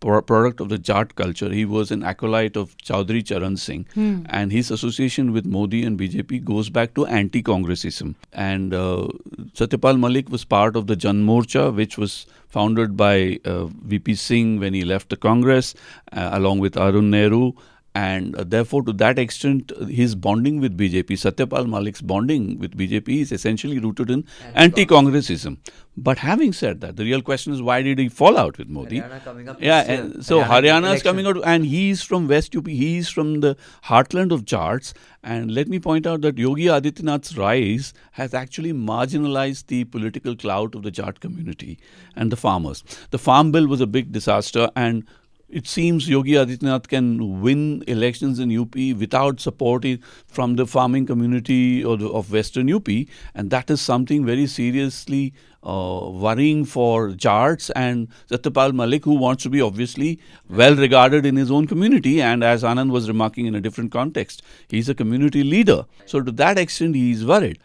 product 0.00 0.60
of 0.60 0.68
the 0.70 0.78
Jat 0.78 1.14
culture. 1.14 1.50
He 1.50 1.64
was 1.64 1.90
an 1.90 2.02
acolyte 2.02 2.56
of 2.56 2.76
Chaudhry 2.78 3.24
Charan 3.24 3.56
Singh, 3.56 3.86
and 4.30 4.50
his 4.50 4.70
association 4.70 5.32
with 5.32 5.44
Modi 5.44 5.84
and 5.84 5.98
BJP 5.98 6.44
goes 6.44 6.70
back 6.70 6.94
to 6.94 7.06
anti-Congressism. 7.06 8.14
And 8.32 8.72
uh, 8.74 9.08
Satyapal 9.54 9.98
Malik 9.98 10.30
was 10.30 10.44
part 10.44 10.76
of 10.76 10.86
the 10.86 10.96
Jan 10.96 11.24
Morcha, 11.26 11.74
which 11.74 11.98
was 11.98 12.26
founded 12.48 12.96
by 12.96 13.38
uh, 13.44 13.66
VP 13.66 14.14
Singh 14.14 14.58
when 14.58 14.74
he 14.74 14.84
left 14.84 15.10
the 15.10 15.16
Congress, 15.16 15.74
uh, 16.12 16.30
along 16.32 16.58
with 16.60 16.76
Arun 16.76 17.10
Nehru. 17.10 17.52
And 17.94 18.36
uh, 18.36 18.44
therefore, 18.46 18.84
to 18.84 18.92
that 18.94 19.18
extent, 19.18 19.72
his 19.88 20.14
bonding 20.14 20.60
with 20.60 20.78
BJP, 20.78 21.08
Satyapal 21.08 21.66
Malik's 21.68 22.00
bonding 22.00 22.58
with 22.58 22.76
BJP, 22.76 23.20
is 23.20 23.32
essentially 23.32 23.80
rooted 23.80 24.10
in 24.10 24.24
anti-Congressism. 24.54 25.58
But 25.96 26.18
having 26.18 26.52
said 26.52 26.80
that, 26.82 26.96
the 26.96 27.04
real 27.04 27.20
question 27.20 27.52
is 27.52 27.60
why 27.60 27.82
did 27.82 27.98
he 27.98 28.08
fall 28.08 28.38
out 28.38 28.58
with 28.58 28.68
Modi? 28.68 29.00
Haryana 29.00 29.24
coming 29.24 29.48
up 29.48 29.60
yeah, 29.60 30.06
so 30.20 30.42
Haryana 30.42 30.94
is 30.94 31.02
coming 31.02 31.26
out, 31.26 31.38
and 31.44 31.66
he's 31.66 32.00
from 32.02 32.28
West 32.28 32.54
UP. 32.54 32.68
He's 32.68 33.08
from 33.08 33.40
the 33.40 33.56
heartland 33.84 34.30
of 34.30 34.44
Jats. 34.44 34.94
And 35.22 35.52
let 35.52 35.68
me 35.68 35.80
point 35.80 36.06
out 36.06 36.20
that 36.22 36.38
Yogi 36.38 36.66
Adityanath's 36.66 37.36
rise 37.36 37.92
has 38.12 38.32
actually 38.34 38.72
marginalized 38.72 39.66
the 39.66 39.84
political 39.84 40.36
clout 40.36 40.76
of 40.76 40.84
the 40.84 40.90
Jat 40.92 41.20
community 41.20 41.78
and 42.14 42.30
the 42.30 42.36
farmers. 42.36 42.84
The 43.10 43.18
farm 43.18 43.50
bill 43.50 43.66
was 43.66 43.80
a 43.80 43.86
big 43.86 44.12
disaster, 44.12 44.70
and 44.76 45.04
it 45.52 45.66
seems 45.66 46.08
Yogi 46.08 46.32
Adityanath 46.32 46.88
can 46.88 47.40
win 47.40 47.82
elections 47.86 48.38
in 48.38 48.56
UP 48.56 48.74
without 48.98 49.40
support 49.40 49.84
from 50.26 50.56
the 50.56 50.66
farming 50.66 51.06
community 51.06 51.84
or 51.84 52.00
of 52.02 52.32
Western 52.32 52.72
UP, 52.72 52.88
and 53.34 53.50
that 53.50 53.70
is 53.70 53.80
something 53.80 54.24
very 54.24 54.46
seriously 54.46 55.32
uh, 55.62 56.08
worrying 56.12 56.64
for 56.64 57.10
Jats 57.10 57.70
and 57.70 58.08
Satyapal 58.30 58.72
Malik, 58.72 59.04
who 59.04 59.14
wants 59.14 59.42
to 59.42 59.50
be 59.50 59.60
obviously 59.60 60.20
well 60.48 60.74
regarded 60.74 61.26
in 61.26 61.36
his 61.36 61.50
own 61.50 61.66
community. 61.66 62.22
And 62.22 62.42
as 62.42 62.62
Anand 62.62 62.90
was 62.90 63.08
remarking 63.08 63.46
in 63.46 63.54
a 63.54 63.60
different 63.60 63.92
context, 63.92 64.42
he's 64.68 64.88
a 64.88 64.94
community 64.94 65.44
leader. 65.44 65.86
So 66.06 66.20
to 66.22 66.32
that 66.32 66.58
extent, 66.58 66.94
he 66.94 67.10
is 67.12 67.24
worried. 67.24 67.60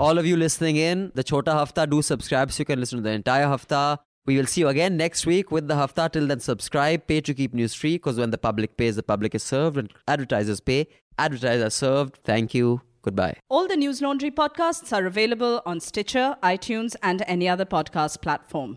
All 0.00 0.16
of 0.16 0.26
you 0.26 0.36
listening 0.36 0.76
in, 0.76 1.10
the 1.14 1.24
Chota 1.24 1.50
Hafta, 1.50 1.86
do 1.88 2.02
subscribe 2.02 2.52
so 2.52 2.60
you 2.60 2.64
can 2.64 2.78
listen 2.78 2.98
to 2.98 3.02
the 3.02 3.10
entire 3.10 3.46
Hafta. 3.46 3.98
We 4.28 4.36
will 4.36 4.44
see 4.44 4.60
you 4.60 4.68
again 4.68 4.98
next 4.98 5.24
week 5.24 5.50
with 5.50 5.68
the 5.68 5.74
Hafta. 5.74 6.10
Till 6.12 6.26
then, 6.26 6.40
subscribe, 6.40 7.06
pay 7.06 7.22
to 7.22 7.32
keep 7.32 7.54
news 7.54 7.72
free 7.72 7.94
because 7.94 8.18
when 8.18 8.30
the 8.30 8.36
public 8.36 8.76
pays, 8.76 8.94
the 8.96 9.02
public 9.02 9.34
is 9.34 9.42
served. 9.42 9.78
and 9.78 9.90
advertisers 10.06 10.60
pay, 10.60 10.86
advertisers 11.18 11.72
served. 11.72 12.18
Thank 12.24 12.52
you. 12.52 12.82
Goodbye. 13.00 13.38
All 13.48 13.66
the 13.66 13.76
Newslaundry 13.76 14.30
podcasts 14.30 14.92
are 14.92 15.06
available 15.06 15.62
on 15.64 15.80
Stitcher, 15.80 16.36
iTunes, 16.42 16.94
and 17.02 17.24
any 17.26 17.48
other 17.48 17.64
podcast 17.64 18.20
platform. 18.20 18.76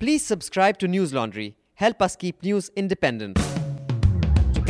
Please 0.00 0.22
subscribe 0.22 0.76
to 0.80 0.86
Newslaundry. 0.86 1.54
Help 1.76 2.02
us 2.02 2.14
keep 2.14 2.42
news 2.42 2.70
independent. 2.76 3.38